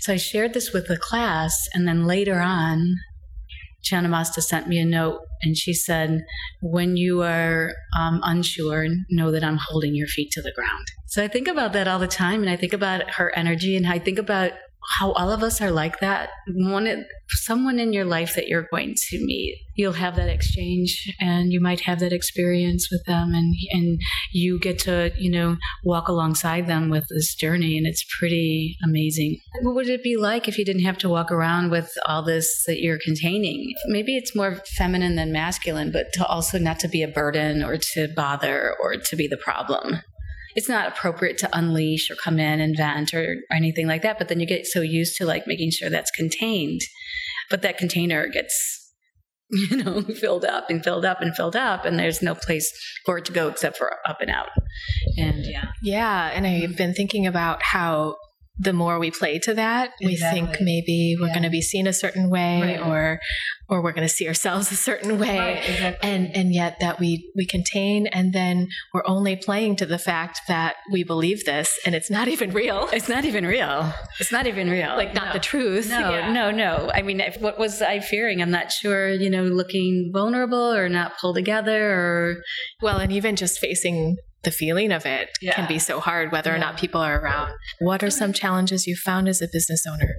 So 0.00 0.12
I 0.12 0.16
shared 0.16 0.54
this 0.54 0.72
with 0.72 0.88
the 0.88 0.96
class, 0.96 1.54
and 1.74 1.86
then 1.86 2.06
later 2.06 2.40
on, 2.40 2.94
Chanamasta 3.84 4.42
sent 4.42 4.68
me 4.68 4.78
a 4.78 4.84
note 4.84 5.20
and 5.42 5.56
she 5.56 5.72
said, 5.72 6.24
When 6.60 6.96
you 6.96 7.22
are 7.22 7.72
um, 7.98 8.20
unsure, 8.24 8.86
know 9.10 9.30
that 9.30 9.44
I'm 9.44 9.58
holding 9.58 9.94
your 9.94 10.08
feet 10.08 10.30
to 10.32 10.42
the 10.42 10.52
ground. 10.52 10.86
So 11.06 11.22
I 11.22 11.28
think 11.28 11.48
about 11.48 11.72
that 11.72 11.88
all 11.88 11.98
the 11.98 12.08
time 12.08 12.42
and 12.42 12.50
I 12.50 12.56
think 12.56 12.72
about 12.72 13.12
her 13.12 13.32
energy 13.36 13.76
and 13.76 13.86
I 13.86 13.98
think 13.98 14.18
about 14.18 14.52
how 14.88 15.12
all 15.12 15.30
of 15.30 15.42
us 15.42 15.60
are 15.60 15.70
like 15.70 16.00
that. 16.00 16.30
One, 16.48 17.04
someone 17.28 17.78
in 17.78 17.92
your 17.92 18.04
life 18.04 18.34
that 18.34 18.48
you're 18.48 18.66
going 18.70 18.94
to 18.96 19.24
meet, 19.24 19.58
you'll 19.74 19.92
have 19.92 20.16
that 20.16 20.28
exchange, 20.28 21.12
and 21.20 21.52
you 21.52 21.60
might 21.60 21.80
have 21.80 22.00
that 22.00 22.12
experience 22.12 22.88
with 22.90 23.04
them, 23.04 23.34
and 23.34 23.54
and 23.70 24.00
you 24.32 24.58
get 24.58 24.78
to 24.80 25.12
you 25.18 25.30
know 25.30 25.56
walk 25.84 26.08
alongside 26.08 26.66
them 26.66 26.88
with 26.88 27.04
this 27.10 27.34
journey, 27.34 27.76
and 27.76 27.86
it's 27.86 28.04
pretty 28.18 28.76
amazing. 28.84 29.38
What 29.62 29.74
would 29.74 29.88
it 29.88 30.02
be 30.02 30.16
like 30.16 30.48
if 30.48 30.58
you 30.58 30.64
didn't 30.64 30.84
have 30.84 30.98
to 30.98 31.08
walk 31.08 31.30
around 31.30 31.70
with 31.70 31.92
all 32.06 32.22
this 32.22 32.64
that 32.66 32.80
you're 32.80 32.98
containing? 32.98 33.74
Maybe 33.86 34.16
it's 34.16 34.34
more 34.34 34.62
feminine 34.76 35.16
than 35.16 35.32
masculine, 35.32 35.92
but 35.92 36.12
to 36.14 36.26
also 36.26 36.58
not 36.58 36.80
to 36.80 36.88
be 36.88 37.02
a 37.02 37.08
burden 37.08 37.62
or 37.62 37.76
to 37.94 38.08
bother 38.08 38.74
or 38.82 38.96
to 38.96 39.16
be 39.16 39.28
the 39.28 39.36
problem 39.36 40.00
it's 40.58 40.68
not 40.68 40.88
appropriate 40.88 41.38
to 41.38 41.48
unleash 41.56 42.10
or 42.10 42.16
come 42.16 42.40
in 42.40 42.60
and 42.60 42.76
vent 42.76 43.14
or, 43.14 43.36
or 43.48 43.56
anything 43.56 43.86
like 43.86 44.02
that. 44.02 44.18
But 44.18 44.26
then 44.26 44.40
you 44.40 44.46
get 44.46 44.66
so 44.66 44.80
used 44.80 45.16
to 45.18 45.24
like 45.24 45.46
making 45.46 45.70
sure 45.70 45.88
that's 45.88 46.10
contained, 46.10 46.80
but 47.48 47.62
that 47.62 47.78
container 47.78 48.26
gets 48.26 48.92
you 49.50 49.76
know, 49.76 50.02
filled 50.02 50.44
up 50.44 50.68
and 50.68 50.82
filled 50.82 51.04
up 51.04 51.22
and 51.22 51.34
filled 51.36 51.54
up, 51.54 51.84
and 51.84 51.96
there's 51.96 52.20
no 52.20 52.34
place 52.34 52.70
for 53.06 53.18
it 53.18 53.24
to 53.26 53.32
go 53.32 53.46
except 53.46 53.78
for 53.78 53.94
up 54.04 54.20
and 54.20 54.30
out. 54.30 54.48
And 55.16 55.46
yeah. 55.46 55.68
Yeah. 55.80 56.32
And 56.34 56.44
I've 56.44 56.76
been 56.76 56.92
thinking 56.92 57.24
about 57.24 57.62
how 57.62 58.16
the 58.58 58.72
more 58.72 58.98
we 58.98 59.10
play 59.10 59.38
to 59.38 59.54
that, 59.54 59.92
exactly. 60.00 60.40
we 60.40 60.46
think 60.46 60.60
maybe 60.60 61.16
we're 61.18 61.28
yeah. 61.28 61.34
going 61.34 61.42
to 61.44 61.50
be 61.50 61.62
seen 61.62 61.86
a 61.86 61.92
certain 61.92 62.28
way 62.28 62.78
right. 62.78 62.86
or 62.86 63.20
or 63.70 63.82
we're 63.82 63.92
going 63.92 64.06
to 64.06 64.12
see 64.12 64.26
ourselves 64.26 64.72
a 64.72 64.76
certain 64.76 65.18
way. 65.18 65.38
Right, 65.38 65.68
exactly. 65.68 66.10
And 66.10 66.36
and 66.36 66.54
yet 66.54 66.78
that 66.80 66.98
we 66.98 67.30
we 67.36 67.46
contain 67.46 68.06
and 68.08 68.32
then 68.32 68.68
we're 68.92 69.06
only 69.06 69.36
playing 69.36 69.76
to 69.76 69.86
the 69.86 69.98
fact 69.98 70.40
that 70.48 70.76
we 70.90 71.04
believe 71.04 71.44
this 71.44 71.78
and 71.86 71.94
it's 71.94 72.10
not 72.10 72.28
even 72.28 72.52
real. 72.52 72.88
It's 72.92 73.08
not 73.08 73.24
even 73.24 73.46
real. 73.46 73.92
It's 74.18 74.32
not 74.32 74.46
even 74.46 74.68
real. 74.68 74.96
Like 74.96 75.14
not 75.14 75.28
no. 75.28 75.32
the 75.34 75.40
truth. 75.40 75.88
No, 75.88 76.10
yeah. 76.10 76.32
no, 76.32 76.50
no. 76.50 76.90
I 76.92 77.02
mean, 77.02 77.20
if, 77.20 77.40
what 77.40 77.58
was 77.58 77.80
I 77.82 78.00
fearing? 78.00 78.42
I'm 78.42 78.50
not 78.50 78.72
sure, 78.72 79.10
you 79.10 79.30
know, 79.30 79.44
looking 79.44 80.10
vulnerable 80.12 80.72
or 80.72 80.88
not 80.88 81.18
pulled 81.18 81.36
together 81.36 81.92
or 81.92 82.42
well, 82.82 82.98
and 82.98 83.12
even 83.12 83.36
just 83.36 83.58
facing 83.58 84.16
the 84.44 84.50
feeling 84.50 84.92
of 84.92 85.04
it 85.04 85.30
yeah. 85.40 85.54
can 85.54 85.66
be 85.66 85.78
so 85.78 85.98
hard, 85.98 86.30
whether 86.30 86.50
yeah. 86.50 86.56
or 86.56 86.58
not 86.58 86.76
people 86.76 87.00
are 87.00 87.20
around. 87.20 87.52
What 87.80 88.02
are 88.02 88.10
some 88.10 88.32
challenges 88.32 88.86
you 88.86 88.96
found 88.96 89.28
as 89.28 89.42
a 89.42 89.48
business 89.52 89.84
owner? 89.86 90.14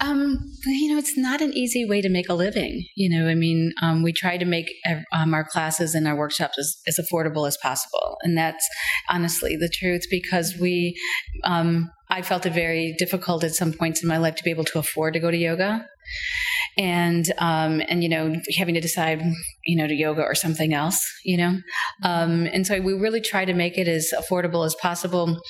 Um, 0.00 0.38
you 0.66 0.90
know, 0.90 0.98
it's 0.98 1.16
not 1.18 1.40
an 1.40 1.52
easy 1.52 1.84
way 1.84 2.00
to 2.00 2.08
make 2.08 2.28
a 2.28 2.34
living. 2.34 2.86
You 2.96 3.10
know, 3.10 3.28
I 3.28 3.34
mean, 3.34 3.72
um, 3.82 4.02
we 4.02 4.12
try 4.12 4.38
to 4.38 4.44
make 4.44 4.70
um, 5.12 5.34
our 5.34 5.44
classes 5.44 5.94
and 5.94 6.08
our 6.08 6.16
workshops 6.16 6.58
as, 6.58 6.76
as, 6.86 6.98
affordable 6.98 7.46
as 7.46 7.58
possible, 7.62 8.16
and 8.22 8.36
that's 8.36 8.66
honestly 9.10 9.56
the 9.56 9.68
truth 9.72 10.02
because 10.10 10.56
we. 10.60 10.98
Um, 11.44 11.90
I 12.10 12.22
felt 12.22 12.46
it 12.46 12.54
very 12.54 12.94
difficult 12.98 13.44
at 13.44 13.54
some 13.54 13.74
points 13.74 14.02
in 14.02 14.08
my 14.08 14.16
life 14.16 14.34
to 14.36 14.42
be 14.42 14.50
able 14.50 14.64
to 14.64 14.78
afford 14.78 15.12
to 15.12 15.20
go 15.20 15.30
to 15.30 15.36
yoga. 15.36 15.86
And 16.78 17.26
um, 17.38 17.82
and 17.88 18.02
you 18.02 18.08
know 18.08 18.34
having 18.56 18.74
to 18.74 18.80
decide 18.80 19.20
you 19.64 19.76
know 19.76 19.86
to 19.86 19.94
yoga 19.94 20.22
or 20.22 20.34
something 20.34 20.72
else 20.72 21.04
you 21.24 21.36
know? 21.36 21.58
Um, 22.04 22.46
and 22.52 22.66
so 22.66 22.80
we 22.80 22.94
really 22.94 23.20
try 23.20 23.44
to 23.44 23.52
make 23.52 23.76
it 23.76 23.88
as 23.88 24.12
affordable 24.16 24.64
as 24.64 24.74
possible 24.76 25.40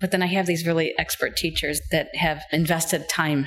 but 0.00 0.12
then 0.12 0.22
I 0.22 0.26
have 0.26 0.46
these 0.46 0.66
really 0.66 0.94
expert 0.98 1.36
teachers 1.36 1.80
that 1.90 2.08
have 2.14 2.42
invested 2.52 3.08
time 3.08 3.46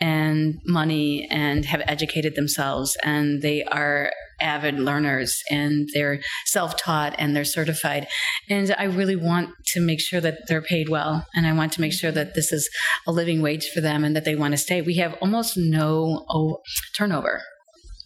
and 0.00 0.54
money 0.66 1.28
and 1.30 1.64
have 1.66 1.82
educated 1.86 2.34
themselves 2.34 2.96
and 3.04 3.42
they 3.42 3.62
are 3.64 4.10
avid 4.42 4.78
learners 4.78 5.42
and 5.50 5.88
they're 5.94 6.20
self-taught 6.46 7.14
and 7.18 7.34
they're 7.34 7.44
certified 7.44 8.06
and 8.48 8.74
i 8.78 8.84
really 8.84 9.16
want 9.16 9.50
to 9.64 9.80
make 9.80 10.00
sure 10.00 10.20
that 10.20 10.38
they're 10.48 10.62
paid 10.62 10.88
well 10.88 11.26
and 11.34 11.46
i 11.46 11.52
want 11.52 11.72
to 11.72 11.80
make 11.80 11.92
sure 11.92 12.12
that 12.12 12.34
this 12.34 12.52
is 12.52 12.68
a 13.06 13.12
living 13.12 13.40
wage 13.40 13.68
for 13.70 13.80
them 13.80 14.04
and 14.04 14.14
that 14.16 14.24
they 14.24 14.34
want 14.34 14.52
to 14.52 14.58
stay 14.58 14.82
we 14.82 14.96
have 14.96 15.14
almost 15.20 15.56
no 15.56 16.24
oh, 16.28 16.60
turnover 16.96 17.40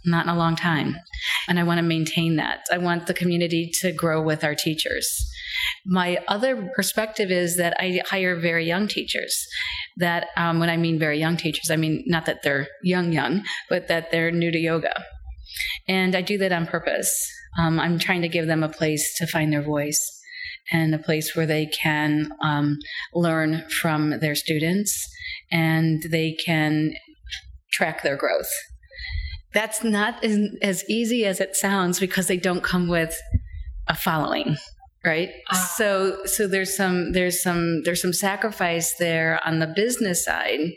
not 0.06 0.24
in 0.24 0.30
a 0.30 0.36
long 0.36 0.56
time. 0.56 0.96
And 1.48 1.58
I 1.58 1.64
want 1.64 1.78
to 1.78 1.82
maintain 1.82 2.36
that. 2.36 2.60
I 2.72 2.78
want 2.78 3.06
the 3.06 3.14
community 3.14 3.70
to 3.80 3.92
grow 3.92 4.22
with 4.22 4.44
our 4.44 4.54
teachers. 4.54 5.08
My 5.84 6.18
other 6.28 6.70
perspective 6.74 7.30
is 7.30 7.56
that 7.56 7.74
I 7.78 8.00
hire 8.06 8.36
very 8.36 8.66
young 8.66 8.88
teachers. 8.88 9.46
That 9.96 10.28
um, 10.36 10.60
when 10.60 10.70
I 10.70 10.76
mean 10.76 10.98
very 10.98 11.18
young 11.18 11.36
teachers, 11.36 11.70
I 11.70 11.76
mean 11.76 12.04
not 12.06 12.26
that 12.26 12.42
they're 12.42 12.68
young, 12.82 13.12
young, 13.12 13.42
but 13.68 13.88
that 13.88 14.10
they're 14.10 14.30
new 14.30 14.50
to 14.50 14.58
yoga. 14.58 15.04
And 15.88 16.14
I 16.14 16.22
do 16.22 16.38
that 16.38 16.52
on 16.52 16.66
purpose. 16.66 17.12
Um, 17.58 17.78
I'm 17.78 17.98
trying 17.98 18.22
to 18.22 18.28
give 18.28 18.46
them 18.46 18.62
a 18.62 18.68
place 18.68 19.16
to 19.18 19.26
find 19.26 19.52
their 19.52 19.62
voice 19.62 20.00
and 20.72 20.94
a 20.94 20.98
place 20.98 21.36
where 21.36 21.46
they 21.46 21.66
can 21.66 22.30
um, 22.42 22.78
learn 23.14 23.64
from 23.80 24.18
their 24.20 24.34
students 24.34 25.08
and 25.50 26.02
they 26.10 26.32
can 26.44 26.92
track 27.72 28.02
their 28.02 28.16
growth. 28.16 28.50
That's 29.54 29.84
not 29.84 30.22
as, 30.24 30.38
as 30.60 30.84
easy 30.88 31.24
as 31.24 31.40
it 31.40 31.56
sounds 31.56 32.00
because 32.00 32.26
they 32.26 32.36
don't 32.36 32.64
come 32.64 32.88
with 32.88 33.16
a 33.88 33.94
following 33.94 34.56
right? 35.06 35.30
Uh, 35.48 35.54
so 35.54 36.18
so 36.26 36.48
there's 36.48 36.76
some 36.76 37.12
there's 37.12 37.40
some 37.40 37.82
there's 37.84 38.02
some 38.02 38.12
sacrifice 38.12 38.96
there 38.98 39.40
on 39.46 39.60
the 39.60 39.66
business 39.68 40.24
side 40.24 40.72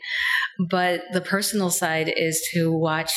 but 0.70 1.02
the 1.12 1.20
personal 1.20 1.70
side 1.70 2.12
is 2.16 2.40
to 2.52 2.72
watch 2.72 3.10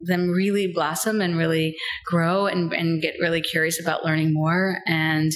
them 0.00 0.30
really 0.30 0.66
blossom 0.66 1.20
and 1.20 1.36
really 1.36 1.76
grow 2.06 2.46
and, 2.46 2.72
and 2.72 3.02
get 3.02 3.14
really 3.20 3.40
curious 3.40 3.80
about 3.80 4.04
learning 4.04 4.32
more 4.32 4.78
and 4.86 5.32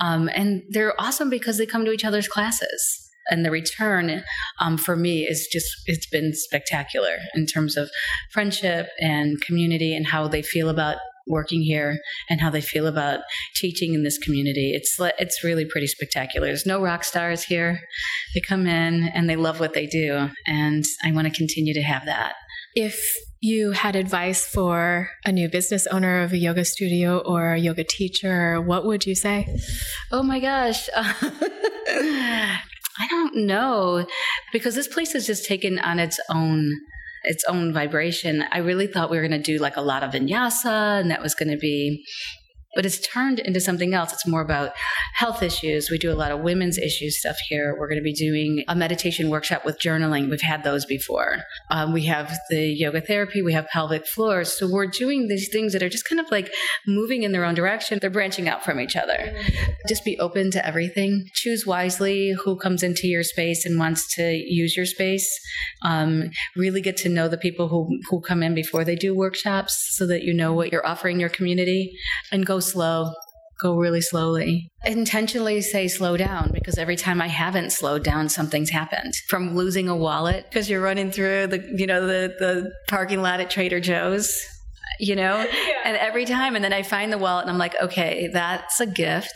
um, 0.00 0.28
and 0.34 0.62
they're 0.70 1.00
awesome 1.00 1.30
because 1.30 1.58
they 1.58 1.66
come 1.66 1.84
to 1.84 1.92
each 1.92 2.04
other's 2.04 2.28
classes 2.28 3.08
and 3.30 3.44
the 3.44 3.50
return 3.50 4.22
um, 4.60 4.76
for 4.76 4.96
me 4.96 5.26
is 5.26 5.48
just 5.52 5.68
it's 5.86 6.08
been 6.08 6.32
spectacular 6.34 7.16
in 7.34 7.46
terms 7.46 7.76
of 7.76 7.90
friendship 8.32 8.88
and 9.00 9.40
community 9.40 9.94
and 9.94 10.06
how 10.06 10.26
they 10.26 10.42
feel 10.42 10.68
about 10.68 10.96
working 11.28 11.60
here 11.60 11.98
and 12.30 12.40
how 12.40 12.50
they 12.50 12.60
feel 12.60 12.86
about 12.86 13.20
teaching 13.54 13.94
in 13.94 14.02
this 14.02 14.18
community. 14.18 14.72
It's 14.74 14.96
it's 15.18 15.44
really 15.44 15.64
pretty 15.64 15.86
spectacular. 15.86 16.46
There's 16.46 16.66
no 16.66 16.80
rock 16.80 17.04
stars 17.04 17.44
here. 17.44 17.80
They 18.34 18.40
come 18.40 18.66
in 18.66 19.08
and 19.14 19.28
they 19.28 19.36
love 19.36 19.60
what 19.60 19.74
they 19.74 19.86
do, 19.86 20.30
and 20.46 20.84
I 21.04 21.12
want 21.12 21.26
to 21.26 21.34
continue 21.34 21.74
to 21.74 21.82
have 21.82 22.06
that. 22.06 22.34
If 22.74 23.00
you 23.40 23.72
had 23.72 23.94
advice 23.94 24.44
for 24.44 25.10
a 25.24 25.32
new 25.32 25.48
business 25.48 25.86
owner 25.86 26.22
of 26.22 26.32
a 26.32 26.38
yoga 26.38 26.64
studio 26.64 27.18
or 27.18 27.52
a 27.52 27.58
yoga 27.58 27.84
teacher, 27.84 28.60
what 28.60 28.84
would 28.84 29.06
you 29.06 29.14
say? 29.14 29.46
Oh 30.10 30.22
my 30.22 30.40
gosh. 30.40 30.88
I 33.00 33.06
don't 33.08 33.46
know 33.46 34.06
because 34.52 34.74
this 34.74 34.88
place 34.88 35.12
has 35.12 35.26
just 35.26 35.44
taken 35.46 35.78
on 35.78 35.98
its 35.98 36.18
own 36.30 36.72
its 37.24 37.44
own 37.44 37.72
vibration. 37.72 38.44
I 38.50 38.58
really 38.58 38.86
thought 38.86 39.10
we 39.10 39.18
were 39.18 39.28
going 39.28 39.42
to 39.42 39.52
do 39.52 39.58
like 39.58 39.76
a 39.76 39.82
lot 39.82 40.02
of 40.02 40.12
vinyasa 40.12 41.00
and 41.00 41.10
that 41.10 41.22
was 41.22 41.34
going 41.34 41.50
to 41.50 41.58
be 41.58 42.04
but 42.74 42.84
it's 42.84 43.06
turned 43.06 43.38
into 43.38 43.60
something 43.60 43.94
else. 43.94 44.12
It's 44.12 44.26
more 44.26 44.42
about 44.42 44.72
health 45.14 45.42
issues. 45.42 45.90
We 45.90 45.98
do 45.98 46.12
a 46.12 46.14
lot 46.14 46.32
of 46.32 46.40
women's 46.40 46.78
issues 46.78 47.18
stuff 47.18 47.36
here. 47.48 47.76
We're 47.78 47.88
going 47.88 47.98
to 47.98 48.04
be 48.04 48.12
doing 48.12 48.64
a 48.68 48.76
meditation 48.76 49.30
workshop 49.30 49.64
with 49.64 49.80
journaling. 49.80 50.30
We've 50.30 50.40
had 50.40 50.64
those 50.64 50.84
before. 50.84 51.38
Um, 51.70 51.92
we 51.92 52.04
have 52.04 52.38
the 52.50 52.66
yoga 52.66 53.00
therapy. 53.00 53.42
We 53.42 53.52
have 53.54 53.66
pelvic 53.68 54.06
floors. 54.06 54.56
So 54.58 54.68
we're 54.70 54.86
doing 54.86 55.28
these 55.28 55.48
things 55.48 55.72
that 55.72 55.82
are 55.82 55.88
just 55.88 56.08
kind 56.08 56.20
of 56.20 56.30
like 56.30 56.52
moving 56.86 57.22
in 57.22 57.32
their 57.32 57.44
own 57.44 57.54
direction. 57.54 57.98
They're 58.00 58.10
branching 58.10 58.48
out 58.48 58.64
from 58.64 58.80
each 58.80 58.96
other. 58.96 59.34
Just 59.88 60.04
be 60.04 60.18
open 60.18 60.50
to 60.52 60.66
everything. 60.66 61.26
Choose 61.34 61.66
wisely 61.66 62.34
who 62.44 62.56
comes 62.56 62.82
into 62.82 63.06
your 63.06 63.22
space 63.22 63.64
and 63.64 63.78
wants 63.78 64.14
to 64.16 64.22
use 64.22 64.76
your 64.76 64.86
space. 64.86 65.28
Um, 65.82 66.30
really 66.54 66.80
get 66.80 66.96
to 66.98 67.08
know 67.08 67.28
the 67.28 67.38
people 67.38 67.68
who, 67.68 67.88
who 68.10 68.20
come 68.20 68.42
in 68.42 68.54
before 68.54 68.84
they 68.84 68.96
do 68.96 69.14
workshops 69.14 69.96
so 69.96 70.06
that 70.06 70.22
you 70.22 70.34
know 70.34 70.52
what 70.52 70.70
you're 70.70 70.86
offering 70.86 71.18
your 71.18 71.28
community 71.28 71.96
and 72.30 72.44
go 72.44 72.57
slow, 72.60 73.12
go 73.60 73.76
really 73.76 74.00
slowly. 74.00 74.70
Intentionally 74.84 75.60
say 75.60 75.88
slow 75.88 76.16
down 76.16 76.50
because 76.52 76.78
every 76.78 76.96
time 76.96 77.20
I 77.20 77.28
haven't 77.28 77.72
slowed 77.72 78.04
down, 78.04 78.28
something's 78.28 78.70
happened. 78.70 79.14
From 79.28 79.54
losing 79.54 79.88
a 79.88 79.96
wallet 79.96 80.46
because 80.48 80.70
you're 80.70 80.80
running 80.80 81.10
through 81.10 81.48
the, 81.48 81.74
you 81.76 81.86
know, 81.86 82.06
the, 82.06 82.34
the 82.38 82.72
parking 82.88 83.20
lot 83.20 83.40
at 83.40 83.50
Trader 83.50 83.80
Joe's, 83.80 84.40
you 85.00 85.16
know, 85.16 85.38
yeah. 85.52 85.74
and 85.84 85.96
every 85.96 86.24
time, 86.24 86.54
and 86.54 86.64
then 86.64 86.72
I 86.72 86.82
find 86.82 87.12
the 87.12 87.18
wallet 87.18 87.42
and 87.42 87.50
I'm 87.50 87.58
like, 87.58 87.74
okay, 87.82 88.28
that's 88.32 88.80
a 88.80 88.86
gift. 88.86 89.34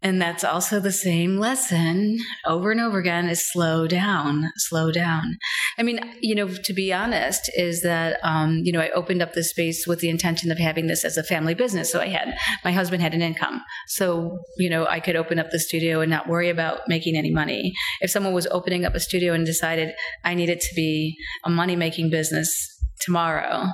And 0.00 0.22
that's 0.22 0.44
also 0.44 0.78
the 0.78 0.92
same 0.92 1.38
lesson 1.38 2.18
over 2.46 2.70
and 2.70 2.80
over 2.80 2.98
again 2.98 3.28
is 3.28 3.50
slow 3.50 3.88
down, 3.88 4.50
slow 4.56 4.92
down. 4.92 5.36
I 5.76 5.82
mean, 5.82 5.98
you 6.20 6.36
know, 6.36 6.46
to 6.48 6.72
be 6.72 6.92
honest, 6.92 7.50
is 7.56 7.82
that, 7.82 8.18
um, 8.22 8.60
you 8.62 8.70
know, 8.70 8.80
I 8.80 8.90
opened 8.90 9.22
up 9.22 9.32
this 9.32 9.50
space 9.50 9.86
with 9.88 9.98
the 9.98 10.08
intention 10.08 10.52
of 10.52 10.58
having 10.58 10.86
this 10.86 11.04
as 11.04 11.16
a 11.16 11.24
family 11.24 11.54
business. 11.54 11.90
So 11.90 12.00
I 12.00 12.08
had, 12.08 12.36
my 12.64 12.70
husband 12.70 13.02
had 13.02 13.12
an 13.12 13.22
income. 13.22 13.60
So, 13.88 14.38
you 14.56 14.70
know, 14.70 14.86
I 14.86 15.00
could 15.00 15.16
open 15.16 15.40
up 15.40 15.50
the 15.50 15.58
studio 15.58 16.00
and 16.00 16.10
not 16.10 16.28
worry 16.28 16.48
about 16.48 16.82
making 16.86 17.16
any 17.16 17.32
money. 17.32 17.72
If 18.00 18.10
someone 18.10 18.34
was 18.34 18.46
opening 18.52 18.84
up 18.84 18.94
a 18.94 19.00
studio 19.00 19.32
and 19.32 19.44
decided 19.44 19.94
I 20.24 20.34
need 20.34 20.48
it 20.48 20.60
to 20.60 20.74
be 20.76 21.16
a 21.44 21.50
money 21.50 21.74
making 21.74 22.10
business 22.10 22.54
tomorrow, 23.00 23.64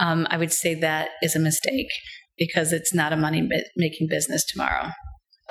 um, 0.00 0.26
I 0.30 0.38
would 0.38 0.52
say 0.52 0.74
that 0.76 1.10
is 1.20 1.36
a 1.36 1.40
mistake 1.40 1.88
because 2.38 2.72
it's 2.72 2.94
not 2.94 3.12
a 3.12 3.18
money 3.18 3.46
making 3.76 4.08
business 4.08 4.46
tomorrow 4.46 4.92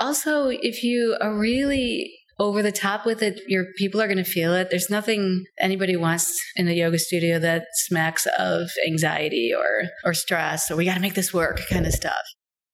also, 0.02 0.48
if 0.48 0.84
you 0.84 1.16
are 1.22 1.38
really 1.38 2.12
over 2.40 2.64
the 2.64 2.72
top 2.72 3.06
with 3.06 3.22
it, 3.22 3.40
your 3.48 3.66
people 3.78 4.02
are 4.02 4.08
going 4.08 4.18
to 4.18 4.24
feel 4.24 4.56
it. 4.56 4.70
There's 4.72 4.90
nothing 4.90 5.46
anybody 5.60 5.96
wants 5.96 6.42
in 6.56 6.68
a 6.68 6.72
yoga 6.72 6.98
studio 6.98 7.38
that 7.38 7.68
smacks 7.74 8.28
of 8.38 8.68
anxiety 8.88 9.54
or 9.56 9.90
or 10.04 10.16
stress 10.16 10.72
or 10.72 10.76
we 10.76 10.86
got 10.86 10.96
to 10.96 11.02
make 11.02 11.14
this 11.14 11.34
work 11.34 11.62
kind 11.70 11.86
of 11.86 11.94
stuff. 11.94 12.24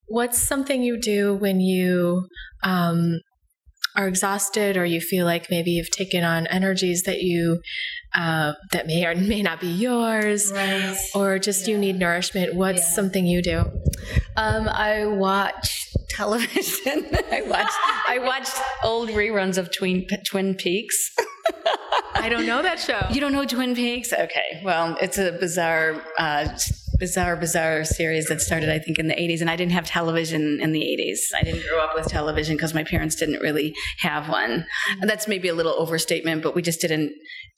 What's 0.06 0.40
something 0.42 0.82
you 0.82 0.98
do 0.98 1.36
when 1.36 1.60
you 1.60 2.28
um, 2.64 3.20
are 3.98 4.08
exhausted 4.08 4.78
or 4.78 4.86
you 4.86 5.02
feel 5.02 5.26
like 5.26 5.50
maybe 5.50 5.72
you've 5.72 5.90
taken 5.90 6.24
on 6.24 6.46
energies 6.48 7.04
that 7.04 7.22
you 7.24 7.62
uh, 8.14 8.54
that 8.72 8.88
may 8.88 9.06
or 9.06 9.16
may 9.16 9.42
not 9.42 9.60
be 9.60 9.68
yours 9.68 10.52
right. 10.54 10.98
or 11.14 11.40
just 11.40 11.68
yeah. 11.68 11.74
you 11.74 11.80
need 11.80 11.98
nourishment 11.98 12.54
what's 12.54 12.80
yeah. 12.80 12.96
something 12.96 13.26
you 13.26 13.42
do 13.42 13.60
um, 14.38 14.70
i 14.70 15.06
watch 15.06 15.94
television 16.10 17.06
i 17.32 17.42
watch 17.48 17.72
i 18.08 18.20
watched 18.20 18.56
old 18.84 19.10
reruns 19.10 19.58
of 19.58 19.76
twin 19.76 20.08
twin 20.26 20.56
peaks 20.56 21.16
i 22.16 22.30
don't 22.30 22.46
know 22.46 22.62
that 22.62 22.80
show 22.80 23.02
you 23.12 23.20
don't 23.20 23.34
know 23.34 23.46
twin 23.46 23.76
peaks 23.76 24.14
okay 24.14 24.62
well 24.64 24.96
it's 25.02 25.18
a 25.18 25.32
bizarre 25.34 26.02
uh, 26.18 26.48
bizarre, 27.00 27.36
bizarre 27.36 27.84
series 27.84 28.28
that 28.28 28.42
started, 28.42 28.70
I 28.70 28.80
think, 28.80 29.00
in 29.00 29.08
the 29.08 29.16
80s. 29.16 29.42
And 29.42 29.50
I 29.50 29.56
didn't 29.56 29.74
have 29.74 29.86
television 29.86 30.60
in 30.62 30.72
the 30.72 30.82
80s. 30.82 31.20
I 31.38 31.44
didn't 31.44 31.68
grow 31.68 31.80
up 31.80 31.92
with 31.96 32.08
television 32.08 32.56
because 32.56 32.74
my 32.74 32.84
parents 32.84 33.16
didn't 33.16 33.40
really 33.42 33.74
have 34.00 34.30
one. 34.30 34.66
And 35.00 35.10
that's 35.10 35.28
maybe 35.28 35.48
a 35.48 35.54
little 35.54 35.74
overstatement, 35.78 36.44
but 36.44 36.56
we 36.56 36.62
just 36.62 36.82
didn't 36.82 37.14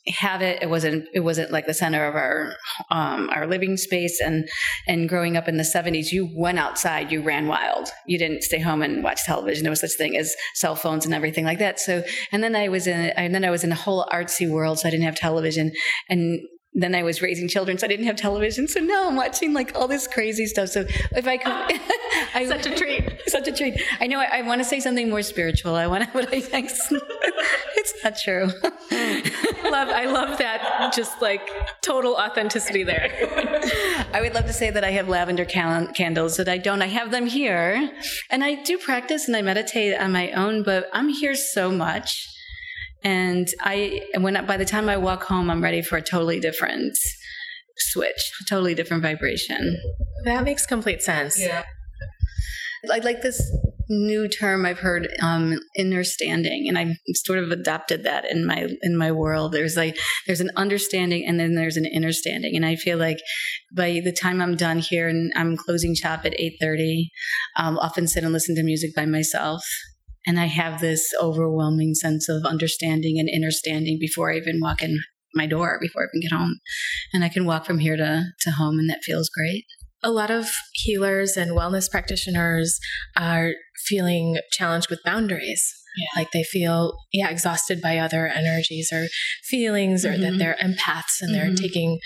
have 0.08 0.41
it. 0.41 0.62
It 0.62 0.69
wasn't, 0.69 1.08
it 1.13 1.19
wasn't 1.19 1.52
like 1.52 1.67
the 1.67 1.73
center 1.73 2.06
of 2.06 2.15
our, 2.15 2.54
um, 2.89 3.30
our 3.32 3.45
living 3.45 3.78
space. 3.78 4.19
And, 4.19 4.49
and 4.88 5.08
growing 5.08 5.38
up 5.38 5.47
in 5.47 5.58
the 5.58 5.63
70s, 5.63 6.12
you 6.12 6.30
went 6.36 6.58
outside, 6.58 7.12
you 7.12 7.21
ran 7.21 7.47
wild. 7.47 7.89
You 8.08 8.17
didn't 8.17 8.43
stay 8.43 8.60
home 8.60 8.82
and 8.82 9.04
watch 9.04 9.23
television. 9.23 9.63
There 9.63 9.71
was 9.71 9.82
such 9.82 9.93
thing 9.97 10.17
as 10.17 10.36
cell 10.56 10.75
phones 10.75 11.06
and 11.06 11.13
everything 11.13 11.45
like 11.45 11.60
that. 11.60 11.80
So, 11.80 12.04
and 12.32 12.43
then 12.43 12.56
I 12.56 12.69
was 12.69 12.88
in, 12.88 13.12
and 13.12 13.36
then 13.36 13.45
I 13.45 13.49
was 13.49 13.63
in 13.63 13.71
a 13.71 13.75
whole 13.75 14.06
artsy 14.12 14.49
world. 14.49 14.80
So 14.80 14.88
I 14.88 14.91
didn't 14.91 15.06
have 15.06 15.15
television. 15.15 15.71
And 16.08 16.41
then 16.73 16.93
I 16.93 17.03
was 17.03 17.21
raising 17.21 17.47
children, 17.47 17.77
so 17.77 17.86
I 17.86 17.89
didn't 17.89 18.05
have 18.05 18.15
television. 18.15 18.67
So 18.67 18.79
now 18.79 19.08
I'm 19.08 19.15
watching 19.15 19.53
like 19.53 19.75
all 19.75 19.88
this 19.88 20.08
crazy 20.08 20.45
stuff. 20.45 20.69
So 20.69 20.86
if 21.15 21.27
I 21.27 21.38
could, 21.38 21.51
I, 22.36 22.45
such 22.47 22.67
a 22.67 22.75
treat, 22.75 23.21
such 23.27 23.47
a 23.47 23.51
treat. 23.51 23.82
I 23.99 24.08
know 24.08 24.19
I, 24.19 24.39
I 24.39 24.41
want 24.43 24.62
to 24.62 24.65
say 24.65 24.79
something 24.79 25.10
more 25.10 25.23
spiritual. 25.23 25.75
I 25.75 25.88
want 25.88 26.03
to, 26.03 26.10
but 26.13 26.34
I 26.34 26.41
think 26.41 26.69
it's 27.75 28.03
not 28.03 28.17
true. 28.17 28.45
love, 29.71 29.89
I 29.89 30.05
love 30.05 30.38
that. 30.38 30.91
Just 30.95 31.21
like 31.21 31.49
total 31.82 32.15
authenticity 32.15 32.84
there. 32.84 33.10
I 34.13 34.21
would 34.21 34.36
love 34.36 34.45
to 34.45 34.53
say 34.53 34.69
that 34.69 34.84
I 34.84 34.91
have 34.91 35.10
lavender 35.10 35.45
cal- 35.45 35.88
candles, 35.88 36.38
but 36.38 36.47
I 36.47 36.60
don't. 36.60 36.82
I 36.84 36.88
have 36.88 37.10
them 37.10 37.25
here, 37.25 37.91
and 38.29 38.43
I 38.43 38.62
do 38.63 38.77
practice 38.77 39.27
and 39.27 39.36
I 39.36 39.41
meditate 39.41 39.99
on 39.99 40.12
my 40.12 40.32
own. 40.32 40.63
But 40.63 40.88
I'm 40.93 41.10
here 41.10 41.36
so 41.36 41.71
much 41.71 42.27
And 43.03 43.47
I, 43.62 44.01
when 44.17 44.45
by 44.45 44.57
the 44.57 44.65
time 44.65 44.89
I 44.89 44.97
walk 44.97 45.23
home, 45.23 45.49
I'm 45.49 45.63
ready 45.63 45.81
for 45.81 45.97
a 45.97 46.01
totally 46.01 46.39
different 46.39 46.97
switch, 47.77 48.31
a 48.41 48.45
totally 48.49 48.75
different 48.75 49.03
vibration. 49.03 49.79
That 50.25 50.43
makes 50.43 50.65
complete 50.65 51.01
sense. 51.01 51.39
Yeah. 51.39 51.63
I 52.91 52.99
like 52.99 53.21
this 53.21 53.41
new 53.89 54.27
term 54.27 54.65
I've 54.65 54.79
heard, 54.79 55.09
um, 55.21 55.59
understanding, 55.77 56.65
and 56.67 56.77
I've 56.77 56.95
sort 57.15 57.39
of 57.39 57.51
adopted 57.51 58.03
that 58.03 58.29
in 58.29 58.45
my 58.45 58.67
in 58.81 58.97
my 58.97 59.12
world. 59.12 59.51
There's 59.51 59.75
like 59.75 59.97
there's 60.27 60.39
an 60.39 60.51
understanding, 60.55 61.25
and 61.27 61.39
then 61.39 61.55
there's 61.55 61.75
an 61.75 61.89
understanding, 61.93 62.55
and 62.55 62.65
I 62.65 62.75
feel 62.75 62.97
like 62.97 63.17
by 63.75 63.99
the 64.03 64.13
time 64.13 64.41
I'm 64.41 64.55
done 64.55 64.79
here 64.79 65.09
and 65.09 65.31
I'm 65.35 65.57
closing 65.57 65.95
shop 65.95 66.21
at 66.25 66.39
eight 66.39 66.53
thirty, 66.62 67.09
I'll 67.57 67.79
often 67.79 68.07
sit 68.07 68.23
and 68.23 68.31
listen 68.31 68.55
to 68.55 68.63
music 68.63 68.95
by 68.95 69.05
myself. 69.05 69.63
And 70.25 70.39
I 70.39 70.45
have 70.45 70.82
this 70.82 71.10
overwhelming 71.21 71.95
sense 71.95 72.27
of 72.29 72.45
understanding 72.45 73.19
and 73.19 73.29
understanding 73.34 73.97
before 73.99 74.32
I 74.32 74.38
even 74.38 74.60
walk 74.62 74.82
in 74.82 74.99
my 75.34 75.45
door, 75.45 75.79
before 75.82 76.03
I 76.03 76.05
even 76.13 76.21
get 76.21 76.38
home. 76.38 76.60
And 77.13 77.23
I 77.23 77.29
can 77.29 77.45
walk 77.45 77.65
from 77.65 77.79
here 77.79 77.95
to, 77.95 78.25
to 78.41 78.51
home, 78.51 78.79
and 78.79 78.89
that 78.89 79.03
feels 79.03 79.29
great 79.29 79.65
a 80.03 80.12
lot 80.12 80.32
of 80.32 80.49
healers 80.73 81.36
and 81.36 81.51
wellness 81.51 81.89
practitioners 81.89 82.79
are 83.17 83.51
feeling 83.86 84.38
challenged 84.51 84.89
with 84.89 85.03
boundaries. 85.03 85.73
Yeah. 85.99 86.21
Like 86.21 86.31
they 86.31 86.43
feel, 86.43 86.93
yeah, 87.12 87.29
exhausted 87.29 87.81
by 87.81 87.97
other 87.97 88.27
energies 88.27 88.89
or 88.93 89.07
feelings, 89.43 90.05
mm-hmm. 90.05 90.15
or 90.15 90.17
that 90.17 90.27
mm-hmm. 90.29 90.38
they're 90.38 90.57
empaths 90.62 91.19
and 91.21 91.31
mm-hmm. 91.31 91.47
they're 91.47 91.55
taking 91.55 91.99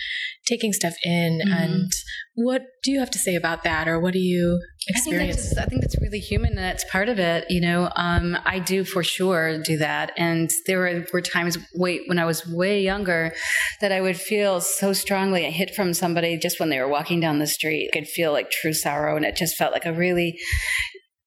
taking 0.47 0.73
stuff 0.73 0.95
in. 1.05 1.39
Mm-hmm. 1.45 1.63
And 1.63 1.91
what 2.35 2.63
do 2.83 2.91
you 2.91 2.99
have 2.99 3.11
to 3.11 3.19
say 3.19 3.35
about 3.35 3.63
that, 3.63 3.87
or 3.87 3.99
what 3.99 4.13
do 4.13 4.19
you 4.19 4.59
experience? 4.87 5.37
I 5.37 5.41
think 5.41 5.55
that's, 5.55 5.57
I 5.57 5.69
think 5.69 5.81
that's 5.81 6.01
really 6.01 6.19
human, 6.19 6.49
and 6.49 6.57
that's 6.57 6.83
part 6.91 7.07
of 7.07 7.19
it. 7.19 7.45
You 7.49 7.61
know, 7.61 7.91
um, 7.95 8.37
I 8.45 8.59
do 8.59 8.83
for 8.83 9.03
sure 9.03 9.61
do 9.61 9.77
that. 9.77 10.11
And 10.17 10.49
there 10.65 10.79
were, 10.79 11.05
were 11.13 11.21
times, 11.21 11.57
wait, 11.75 12.01
when 12.07 12.19
I 12.19 12.25
was 12.25 12.47
way 12.47 12.81
younger, 12.81 13.33
that 13.79 13.91
I 13.91 14.01
would 14.01 14.17
feel 14.17 14.59
so 14.59 14.91
strongly 14.91 15.45
a 15.45 15.51
hit 15.51 15.75
from 15.75 15.93
somebody 15.93 16.37
just 16.37 16.59
when 16.59 16.69
they 16.69 16.79
were 16.79 16.89
walking 16.89 17.19
down 17.19 17.39
the 17.39 17.47
street. 17.47 17.91
I 17.93 17.99
could 17.99 18.07
feel 18.07 18.31
like 18.31 18.49
true 18.49 18.73
sorrow, 18.73 19.15
and 19.15 19.25
it 19.25 19.35
just 19.35 19.55
felt 19.55 19.71
like 19.71 19.85
a 19.85 19.93
really 19.93 20.37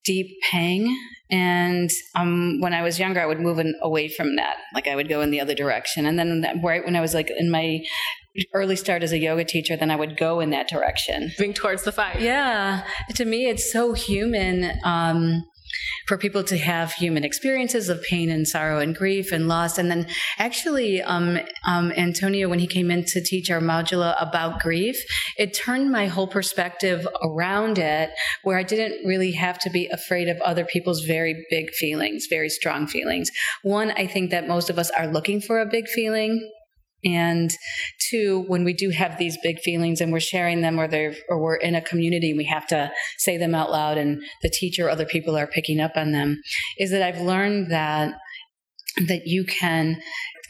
deep 0.05 0.27
pang. 0.51 0.95
And 1.31 1.91
um, 2.15 2.61
when 2.61 2.73
I 2.73 2.83
was 2.83 2.99
younger, 2.99 3.21
I 3.21 3.27
would 3.27 3.41
move 3.41 3.59
in, 3.59 3.75
away 3.83 4.09
from 4.09 4.37
that. 4.37 4.59
Like 4.75 4.87
I 4.87 4.95
would 4.95 5.09
go 5.09 5.21
in 5.23 5.31
the 5.31 5.41
other 5.41 5.55
direction. 5.55 6.07
And 6.07 6.19
then 6.19 6.43
that, 6.43 6.57
right 6.63 6.85
when 6.85 6.97
I 6.97 7.01
was 7.01 7.15
like 7.15 7.31
in 7.37 7.51
my 7.51 7.85
early 8.53 8.77
start 8.77 9.03
as 9.03 9.13
a 9.13 9.19
yoga 9.19 9.45
teacher, 9.45 9.77
then 9.77 9.91
I 9.91 9.97
would 9.97 10.17
go 10.17 10.41
in 10.41 10.51
that 10.51 10.69
direction. 10.69 11.33
Moving 11.39 11.55
towards 11.55 11.83
the 11.85 11.93
fire. 11.93 12.19
Yeah. 12.19 12.87
To 13.15 13.25
me, 13.25 13.49
it's 13.49 13.73
so 13.73 13.93
human. 13.93 14.79
Um, 14.85 15.45
for 16.07 16.17
people 16.17 16.45
to 16.45 16.57
have 16.59 16.93
human 16.93 17.25
experiences 17.25 17.89
of 17.89 18.03
pain 18.03 18.31
and 18.31 18.47
sorrow 18.47 18.79
and 18.79 18.95
grief 18.95 19.33
and 19.33 19.49
loss. 19.49 19.79
And 19.79 19.91
then 19.91 20.07
actually, 20.39 21.03
um, 21.03 21.39
um, 21.67 21.93
Antonio, 21.93 22.49
when 22.49 22.59
he 22.59 22.67
came 22.67 22.91
in 22.91 23.05
to 23.07 23.23
teach 23.23 23.51
our 23.51 23.61
modula 23.61 24.15
about 24.21 24.61
grief, 24.61 25.03
it 25.37 25.55
turned 25.55 25.91
my 25.91 26.07
whole 26.07 26.29
perspective 26.29 27.07
around 27.23 27.79
it 27.79 28.11
where 28.43 28.59
I 28.59 28.63
didn't 28.63 29.07
really 29.07 29.33
have 29.33 29.59
to 29.61 29.71
be 29.71 29.87
afraid 29.89 30.29
of 30.29 30.41
other 30.41 30.65
people's 30.65 31.05
very 31.05 31.47
big 31.51 31.71
feelings, 31.71 32.27
very 32.29 32.49
strong 32.49 32.87
feelings. 32.87 33.31
One, 33.63 33.91
I 33.93 34.07
think 34.07 34.31
that 34.31 34.49
most 34.49 34.71
of 34.71 34.79
us 34.79 34.91
are 34.91 35.07
looking 35.07 35.41
for 35.41 35.61
a 35.61 35.67
big 35.67 35.89
feeling 35.89 36.51
and 37.05 37.51
two, 38.11 38.45
when 38.49 38.65
we 38.65 38.73
do 38.73 38.91
have 38.91 39.19
these 39.19 39.37
big 39.43 39.59
feelings 39.61 40.01
and 40.01 40.13
we're 40.13 40.21
sharing 40.21 40.63
them 40.63 40.79
or 40.79 40.89
they're, 40.89 41.15
or 41.29 41.41
we're 41.41 41.57
in 41.57 41.75
a 41.75 41.81
community 41.81 42.31
and 42.31 42.39
we 42.39 42.45
have 42.45 42.67
to 42.69 42.91
say 43.19 43.37
them 43.37 43.55
out 43.55 43.71
loud 43.71 43.99
and 43.99 44.23
the 44.43 44.51
teacher 44.51 44.87
or 44.87 44.91
other 44.91 45.07
people 45.07 45.37
are 45.37 45.47
picking 45.47 45.81
up 45.81 45.93
on 45.97 46.13
them, 46.13 46.41
is 46.79 46.91
that 46.91 47.03
I've 47.03 47.21
learned 47.21 47.71
that 47.71 48.15
that 49.09 49.27
you 49.27 49.45
can 49.45 50.01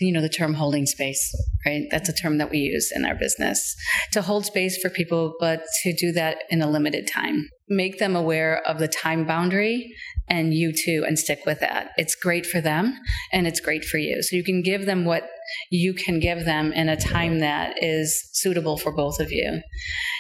you 0.01 0.13
know 0.13 0.21
the 0.21 0.29
term 0.29 0.55
holding 0.55 0.87
space 0.87 1.35
right? 1.67 1.87
That's 1.91 2.09
a 2.09 2.13
term 2.13 2.39
that 2.39 2.51
we 2.51 2.59
use 2.59 2.93
in 2.95 3.05
our 3.05 3.15
business 3.15 3.75
to 4.13 4.23
hold 4.23 4.47
space 4.47 4.79
for 4.79 4.89
people 4.89 5.35
but 5.41 5.63
to 5.83 5.95
do 5.95 6.13
that 6.13 6.39
in 6.49 6.63
a 6.63 6.71
limited 6.71 7.09
time. 7.13 7.49
Make 7.69 7.99
them 7.99 8.15
aware 8.15 8.63
of 8.67 8.79
the 8.79 8.89
time 8.89 9.27
boundary 9.27 9.93
and 10.29 10.55
you 10.55 10.73
too 10.73 11.05
and 11.07 11.19
stick 11.19 11.41
with 11.45 11.61
that. 11.61 11.91
It's 11.97 12.15
great 12.15 12.47
for 12.47 12.61
them 12.61 12.97
and 13.33 13.47
it's 13.47 13.61
great 13.61 13.85
for 13.85 13.99
you. 13.99 14.23
So 14.23 14.37
you 14.37 14.45
can 14.45 14.63
give 14.63 14.87
them 14.87 15.05
what 15.05 15.29
you 15.71 15.95
can 15.95 16.21
give 16.21 16.45
them 16.45 16.73
in 16.73 16.89
a 16.89 16.97
time 16.97 17.41
that 17.41 17.83
is 17.83 18.29
suitable 18.33 18.77
for 18.77 18.93
both 18.93 19.21
of 19.21 19.31
you 19.31 19.61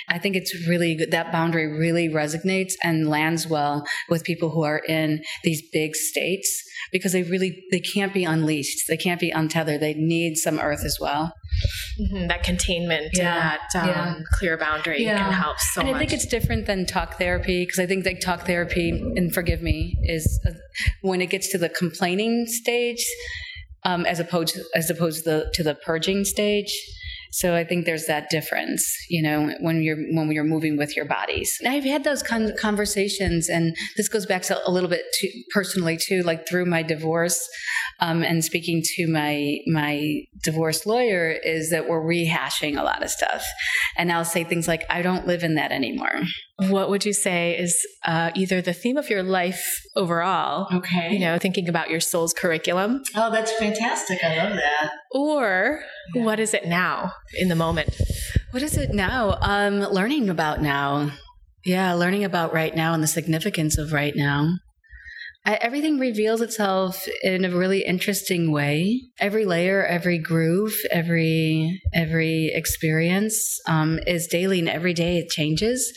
I 0.09 0.19
think 0.19 0.37
it's 0.37 0.55
really 0.69 0.95
good. 0.95 1.11
That 1.11 1.33
boundary 1.33 1.67
really 1.67 2.09
resonates 2.09 2.75
and 2.83 3.09
lands 3.09 3.47
well 3.47 3.85
with 4.09 4.23
people 4.23 4.51
who 4.51 4.63
are 4.63 4.79
in 4.79 5.23
these 5.43 5.63
big 5.73 5.97
states 5.97 6.63
because 6.93 7.13
they 7.13 7.25
really 7.25 7.65
they 7.73 7.81
can't 7.81 8.15
be 8.15 8.25
unleashed. 8.25 8.87
They 8.89 8.97
can't 8.97 9.21
be 9.21 9.31
untethered. 9.31 9.81
They 9.81 9.95
need 9.95 10.37
some 10.37 10.61
earth 10.61 10.85
as 10.85 10.99
well. 11.01 11.33
Mm-hmm. 12.01 12.29
That 12.29 12.45
containment 12.45 13.11
yeah. 13.15 13.57
that 13.73 13.81
um, 13.81 13.89
yeah. 13.89 14.15
clear 14.35 14.57
boundary 14.57 15.03
yeah. 15.03 15.19
can 15.19 15.33
help 15.33 15.59
so 15.59 15.81
and 15.81 15.91
much. 15.91 15.97
I 15.97 15.99
think 15.99 16.13
it's 16.13 16.27
different 16.27 16.67
than 16.67 16.87
talk 16.87 17.19
therapy 17.19 17.65
because 17.65 17.81
I 17.81 17.87
think 17.87 18.05
that 18.05 18.21
talk 18.21 18.43
therapy, 18.47 18.91
and 18.91 19.35
forgive 19.35 19.63
me, 19.63 19.97
is 20.03 20.41
uh, 20.47 20.53
when 21.01 21.21
it 21.21 21.31
gets 21.31 21.49
to 21.49 21.59
the 21.59 21.69
complaining 21.69 22.47
stage, 22.47 23.05
um, 23.87 24.05
as 24.05 24.21
opposed 24.21 24.59
as 24.75 24.91
opposed 24.91 25.25
to 25.25 25.31
the, 25.31 25.51
to 25.55 25.63
the 25.63 25.75
purging 25.75 26.25
stage 26.25 26.71
so 27.37 27.55
I 27.55 27.65
think 27.65 27.85
there's 27.85 28.07
that 28.07 28.31
difference, 28.31 28.83
you 29.11 29.23
know, 29.23 29.55
when 29.61 29.83
you're 29.83 29.99
when 30.15 30.31
you're 30.31 30.43
moving 30.43 30.79
with 30.79 30.97
your 30.97 31.05
bodies. 31.05 31.55
And 31.61 31.69
I've 31.69 31.85
had 31.85 32.03
those 32.03 32.23
con- 32.23 32.55
conversations, 32.59 33.51
and 33.51 33.77
this 33.99 34.09
goes 34.09 34.25
back 34.25 34.41
to 34.45 34.59
a 34.67 34.71
little 34.71 34.89
bit 34.89 35.03
to, 35.21 35.43
personally 35.53 35.99
too, 36.01 36.23
like 36.23 36.49
through 36.49 36.65
my 36.65 36.83
divorce, 36.83 37.47
um, 38.01 38.23
and 38.23 38.43
speaking 38.43 38.81
to 38.97 39.07
my 39.09 39.59
my 39.67 40.23
divorce 40.43 40.87
lawyer, 40.87 41.31
is 41.31 41.69
that 41.71 41.87
we're 41.87 42.01
rehashing 42.01 42.81
a 42.81 42.83
lot 42.83 43.03
of 43.03 43.11
stuff, 43.11 43.45
and 43.99 44.11
I'll 44.11 44.25
say 44.25 44.43
things 44.43 44.67
like, 44.67 44.85
"I 44.89 45.03
don't 45.03 45.27
live 45.27 45.43
in 45.43 45.57
that 45.57 45.73
anymore." 45.73 46.23
What 46.59 46.89
would 46.89 47.05
you 47.05 47.13
say 47.13 47.57
is 47.59 47.87
uh, 48.07 48.31
either 48.35 48.63
the 48.63 48.73
theme 48.73 48.97
of 48.97 49.11
your 49.11 49.23
life 49.23 49.63
overall? 49.95 50.69
Okay. 50.75 51.13
You 51.13 51.19
know, 51.19 51.39
thinking 51.39 51.69
about 51.69 51.91
your 51.91 52.01
soul's 52.01 52.33
curriculum. 52.33 53.03
Oh, 53.15 53.31
that's 53.31 53.53
fantastic. 53.53 54.25
I 54.25 54.37
love 54.37 54.57
that. 54.57 54.91
Or 55.13 55.81
yeah. 56.15 56.25
what 56.25 56.41
is 56.41 56.55
it 56.55 56.67
now 56.67 57.13
in 57.39 57.49
the 57.49 57.55
moment? 57.55 57.95
What 58.53 58.63
is 58.63 58.79
it 58.79 58.95
now? 58.95 59.37
Um, 59.43 59.81
learning 59.81 60.31
about 60.31 60.63
now. 60.63 61.11
Yeah, 61.65 61.93
learning 61.93 62.25
about 62.25 62.55
right 62.55 62.75
now 62.75 62.95
and 62.95 63.03
the 63.03 63.09
significance 63.09 63.77
of 63.77 63.93
right 63.93 64.15
now. 64.17 64.55
Everything 65.47 66.01
reveals 66.01 66.41
itself 66.41 67.07
in 67.23 67.45
a 67.45 67.57
really 67.57 67.85
interesting 67.85 68.51
way. 68.51 69.01
Every 69.21 69.45
layer, 69.45 69.87
every 69.87 70.19
groove, 70.19 70.75
every 70.91 71.81
every 71.95 72.51
experience 72.53 73.61
um, 73.69 74.01
is 74.09 74.27
daily, 74.27 74.59
and 74.59 74.69
every 74.69 74.93
day 74.93 75.19
it 75.19 75.29
changes. 75.29 75.93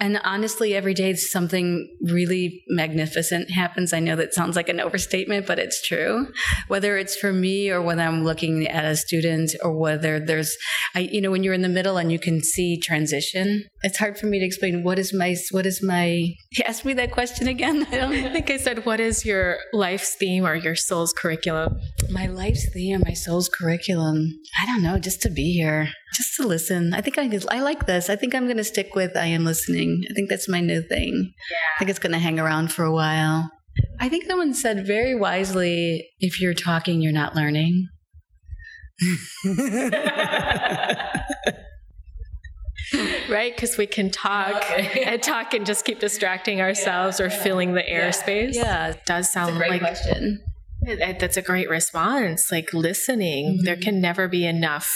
And 0.00 0.18
honestly, 0.24 0.74
every 0.74 0.94
day 0.94 1.14
something 1.14 1.94
really 2.02 2.62
magnificent 2.68 3.50
happens. 3.50 3.92
I 3.92 4.00
know 4.00 4.16
that 4.16 4.32
sounds 4.32 4.56
like 4.56 4.70
an 4.70 4.80
overstatement, 4.80 5.46
but 5.46 5.58
it's 5.58 5.86
true. 5.86 6.28
Whether 6.68 6.96
it's 6.96 7.14
for 7.14 7.32
me 7.32 7.70
or 7.70 7.82
whether 7.82 8.02
I'm 8.02 8.24
looking 8.24 8.66
at 8.66 8.86
a 8.86 8.96
student 8.96 9.54
or 9.62 9.78
whether 9.78 10.18
there's, 10.18 10.56
I, 10.94 11.00
you 11.00 11.20
know, 11.20 11.30
when 11.30 11.42
you're 11.42 11.52
in 11.52 11.62
the 11.62 11.68
middle 11.68 11.98
and 11.98 12.10
you 12.10 12.18
can 12.18 12.42
see 12.42 12.80
transition, 12.80 13.64
it's 13.84 13.98
hard 13.98 14.18
for 14.18 14.26
me 14.26 14.38
to 14.38 14.46
explain 14.46 14.82
what 14.82 14.98
is 14.98 15.12
my 15.12 15.36
what 15.50 15.66
is 15.66 15.82
my. 15.82 16.32
Ask 16.66 16.84
me 16.84 16.94
that 16.94 17.10
question 17.10 17.48
again. 17.48 17.86
I 17.92 17.96
don't 17.96 18.32
think 18.32 18.50
I 18.56 18.56
said 18.56 18.86
what 18.86 18.94
what 18.94 19.00
is 19.00 19.24
your 19.24 19.58
life's 19.72 20.14
theme 20.14 20.46
or 20.46 20.54
your 20.54 20.76
soul's 20.76 21.12
curriculum? 21.12 21.80
My 22.10 22.28
life's 22.28 22.72
theme, 22.72 23.02
my 23.04 23.12
soul's 23.12 23.48
curriculum. 23.48 24.30
I 24.62 24.66
don't 24.66 24.84
know, 24.84 25.00
just 25.00 25.20
to 25.22 25.30
be 25.30 25.52
here, 25.52 25.88
just 26.14 26.36
to 26.36 26.46
listen. 26.46 26.94
I 26.94 27.00
think 27.00 27.18
I, 27.18 27.28
I 27.50 27.60
like 27.60 27.86
this. 27.86 28.08
I 28.08 28.14
think 28.14 28.36
I'm 28.36 28.44
going 28.44 28.58
to 28.58 28.62
stick 28.62 28.94
with 28.94 29.16
I 29.16 29.26
am 29.26 29.44
listening. 29.44 30.04
I 30.08 30.14
think 30.14 30.30
that's 30.30 30.48
my 30.48 30.60
new 30.60 30.80
thing. 30.80 31.32
Yeah. 31.50 31.56
I 31.74 31.78
think 31.80 31.90
it's 31.90 31.98
going 31.98 32.12
to 32.12 32.20
hang 32.20 32.38
around 32.38 32.72
for 32.72 32.84
a 32.84 32.92
while. 32.92 33.50
I 33.98 34.08
think 34.08 34.26
someone 34.26 34.54
said 34.54 34.86
very 34.86 35.16
wisely 35.16 36.08
if 36.20 36.40
you're 36.40 36.54
talking, 36.54 37.00
you're 37.00 37.10
not 37.10 37.34
learning. 37.34 37.88
right? 43.28 43.54
Because 43.54 43.76
we 43.76 43.86
can 43.86 44.10
talk 44.10 44.56
okay. 44.56 45.04
and 45.06 45.22
talk 45.22 45.54
and 45.54 45.66
just 45.66 45.84
keep 45.84 46.00
distracting 46.00 46.60
ourselves 46.60 47.18
yeah, 47.18 47.26
or 47.26 47.28
yeah, 47.28 47.42
filling 47.42 47.74
the 47.74 47.82
airspace. 47.82 48.54
Yeah. 48.54 48.90
It 48.90 49.06
does 49.06 49.32
sound 49.32 49.58
like 49.58 49.80
question. 49.80 50.42
That's 50.82 51.36
a 51.36 51.42
great 51.42 51.68
response. 51.68 52.50
Like 52.52 52.74
listening, 52.74 53.54
mm-hmm. 53.54 53.64
there 53.64 53.76
can 53.76 54.00
never 54.00 54.28
be 54.28 54.46
enough 54.46 54.90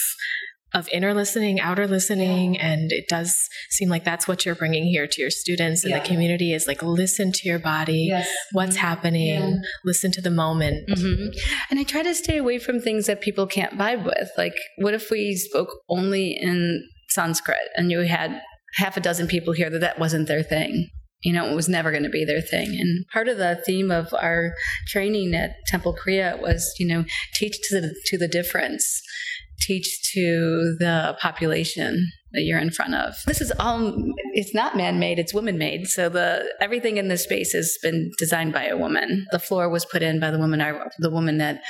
of 0.74 0.88
inner 0.92 1.14
listening, 1.14 1.58
outer 1.60 1.86
listening, 1.86 2.54
yeah. 2.54 2.66
and 2.66 2.92
it 2.92 3.08
does 3.08 3.48
seem 3.70 3.88
like 3.88 4.04
that's 4.04 4.28
what 4.28 4.44
you're 4.44 4.54
bringing 4.54 4.84
here 4.84 5.06
to 5.06 5.20
your 5.20 5.30
students 5.30 5.82
and 5.82 5.90
yeah. 5.90 6.00
the 6.00 6.06
community 6.06 6.52
is 6.52 6.66
like 6.66 6.82
listen 6.82 7.32
to 7.32 7.48
your 7.48 7.58
body, 7.58 8.08
yes. 8.10 8.28
what's 8.52 8.76
mm-hmm. 8.76 8.86
happening, 8.86 9.40
yeah. 9.40 9.56
listen 9.84 10.10
to 10.12 10.20
the 10.20 10.30
moment. 10.30 10.86
Mm-hmm. 10.88 11.30
And 11.70 11.80
I 11.80 11.84
try 11.84 12.02
to 12.02 12.14
stay 12.14 12.36
away 12.36 12.58
from 12.58 12.80
things 12.80 13.06
that 13.06 13.22
people 13.22 13.46
can't 13.46 13.78
vibe 13.78 14.04
with. 14.04 14.30
Like, 14.36 14.56
what 14.76 14.92
if 14.92 15.10
we 15.10 15.36
spoke 15.36 15.70
only 15.88 16.32
in 16.32 16.86
Sanskrit 17.10 17.68
and 17.76 17.90
you 17.90 18.00
had 18.00 18.40
half 18.74 18.96
a 18.96 19.00
dozen 19.00 19.26
people 19.26 19.52
here 19.52 19.70
that 19.70 19.80
that 19.80 19.98
wasn't 19.98 20.28
their 20.28 20.42
thing. 20.42 20.88
You 21.22 21.32
know, 21.32 21.50
it 21.50 21.56
was 21.56 21.68
never 21.68 21.90
going 21.90 22.04
to 22.04 22.10
be 22.10 22.24
their 22.24 22.40
thing. 22.40 22.76
And 22.78 23.04
part 23.12 23.28
of 23.28 23.38
the 23.38 23.60
theme 23.66 23.90
of 23.90 24.14
our 24.14 24.54
training 24.86 25.34
at 25.34 25.56
Temple 25.66 25.96
Kriya 25.96 26.40
was, 26.40 26.72
you 26.78 26.86
know, 26.86 27.04
teach 27.34 27.56
to 27.68 27.80
the, 27.80 27.94
to 28.06 28.18
the 28.18 28.28
difference, 28.28 29.02
teach 29.60 30.12
to 30.12 30.76
the 30.78 31.16
population 31.20 32.06
that 32.32 32.42
you're 32.42 32.58
in 32.58 32.70
front 32.70 32.94
of. 32.94 33.14
This 33.26 33.40
is 33.40 33.52
all 33.58 33.94
it's 34.34 34.54
not 34.54 34.76
man-made, 34.76 35.18
it's 35.18 35.32
woman-made. 35.32 35.86
So 35.88 36.08
the 36.08 36.52
everything 36.60 36.98
in 36.98 37.08
this 37.08 37.24
space 37.24 37.52
has 37.52 37.76
been 37.82 38.10
designed 38.18 38.52
by 38.52 38.66
a 38.66 38.76
woman. 38.76 39.26
The 39.32 39.38
floor 39.38 39.68
was 39.68 39.84
put 39.84 40.02
in 40.02 40.20
by 40.20 40.30
the 40.30 40.38
woman 40.38 40.60
our, 40.60 40.90
the 40.98 41.10
woman 41.10 41.38
that 41.38 41.60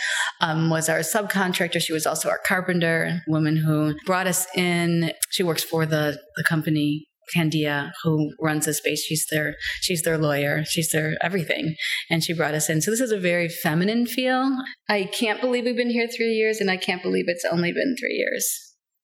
um, 0.41 0.69
was 0.69 0.89
our 0.89 1.01
subcontractor. 1.01 1.81
She 1.81 1.93
was 1.93 2.07
also 2.07 2.29
our 2.29 2.41
carpenter, 2.45 3.23
woman 3.29 3.57
who 3.57 3.95
brought 4.05 4.27
us 4.27 4.47
in. 4.57 5.13
She 5.31 5.43
works 5.43 5.63
for 5.63 5.87
the 5.87 6.19
the 6.37 6.45
company 6.45 7.07
Candia, 7.35 7.93
who 8.03 8.31
runs 8.41 8.67
the 8.67 8.75
space. 8.75 9.05
She's 9.05 9.27
their 9.31 9.55
she's 9.81 10.03
their 10.03 10.19
lawyer. 10.19 10.65
She's 10.65 10.91
their 10.91 11.17
everything, 11.21 11.75
and 12.11 12.23
she 12.23 12.33
brought 12.33 12.55
us 12.55 12.69
in. 12.69 12.81
So 12.81 12.91
this 12.91 13.01
is 13.01 13.13
a 13.13 13.19
very 13.19 13.49
feminine 13.49 14.07
feel. 14.07 14.57
I 14.89 15.05
can't 15.05 15.41
believe 15.41 15.65
we've 15.65 15.77
been 15.77 15.91
here 15.91 16.09
three 16.09 16.33
years, 16.33 16.61
and 16.61 16.71
I 16.71 16.77
can't 16.77 17.03
believe 17.03 17.25
it's 17.29 17.45
only 17.51 17.73
been 17.73 17.97
three 17.99 18.15
years. 18.15 18.47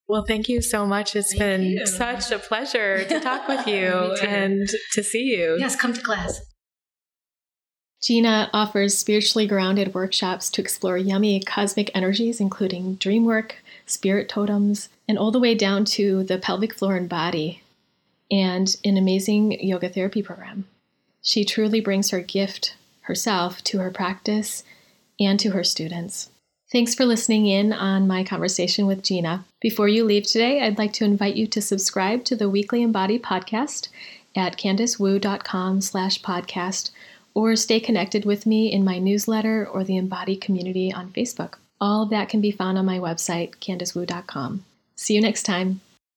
Well, 0.07 0.25
thank 0.27 0.49
you 0.49 0.61
so 0.61 0.87
much. 0.87 1.17
It's 1.17 1.31
thank 1.31 1.41
been 1.41 1.63
you. 1.63 1.87
such 1.87 2.31
a 2.31 2.39
pleasure 2.39 3.05
to 3.09 3.21
talk 3.21 3.49
with 3.49 3.67
you 3.67 4.15
and 4.23 4.69
to 4.93 5.03
see 5.03 5.25
you. 5.25 5.57
Yes, 5.59 5.77
come 5.77 5.95
to 5.95 6.01
class. 6.03 6.41
Gina 8.03 8.51
offers 8.53 8.99
spiritually 8.99 9.47
grounded 9.47 9.95
workshops 9.95 10.51
to 10.51 10.61
explore 10.61 10.99
yummy 10.99 11.41
cosmic 11.41 11.91
energies, 11.95 12.39
including 12.39 12.97
dream 12.97 13.25
work, 13.25 13.65
spirit 13.87 14.29
totems, 14.29 14.91
and 15.09 15.17
all 15.17 15.31
the 15.31 15.41
way 15.41 15.55
down 15.55 15.87
to 15.87 16.23
the 16.25 16.37
pelvic 16.37 16.75
floor 16.75 16.97
and 16.97 17.09
body, 17.09 17.63
and 18.31 18.77
an 18.85 18.97
amazing 18.97 19.53
yoga 19.65 19.89
therapy 19.89 20.23
program. 20.23 20.67
She 21.23 21.45
truly 21.45 21.81
brings 21.81 22.11
her 22.11 22.21
gift 22.21 22.75
herself 23.03 23.63
to 23.65 23.79
her 23.79 23.91
practice 23.91 24.65
and 25.21 25.39
to 25.41 25.51
her 25.51 25.65
students. 25.65 26.31
Thanks 26.73 26.95
for 26.95 27.05
listening 27.05 27.47
in 27.47 27.73
on 27.73 28.09
my 28.09 28.25
conversation 28.25 28.87
with 28.87 29.03
Gina. 29.03 29.45
Before 29.61 29.87
you 29.87 30.05
leave 30.05 30.25
today, 30.27 30.63
I'd 30.63 30.79
like 30.79 30.93
to 30.95 31.05
invite 31.05 31.37
you 31.37 31.47
to 31.47 31.63
subscribe 31.63 32.25
to 32.25 32.37
the 32.37 32.51
Weekly 32.51 32.83
Embody 32.83 33.19
podcast 33.19 33.89
at 34.35 34.57
candicewu.com 34.57 35.81
slash 35.81 36.21
podcast 36.21 36.91
or 37.35 37.55
stay 37.57 37.79
connected 37.79 38.25
with 38.25 38.47
me 38.47 38.73
in 38.73 38.85
my 38.85 38.99
newsletter 38.99 39.67
or 39.67 39.85
the 39.85 39.97
Embody 39.97 40.37
community 40.37 40.93
on 40.93 41.13
Facebook. 41.13 41.55
All 41.81 42.03
of 42.03 42.11
that 42.11 42.29
can 42.29 42.41
be 42.41 42.51
found 42.51 42.79
on 42.79 42.87
my 42.87 42.99
website, 42.99 43.57
candicewu.com. 43.57 44.65
See 44.97 45.15
you 45.15 45.21
next 45.21 45.43
time. 45.43 45.81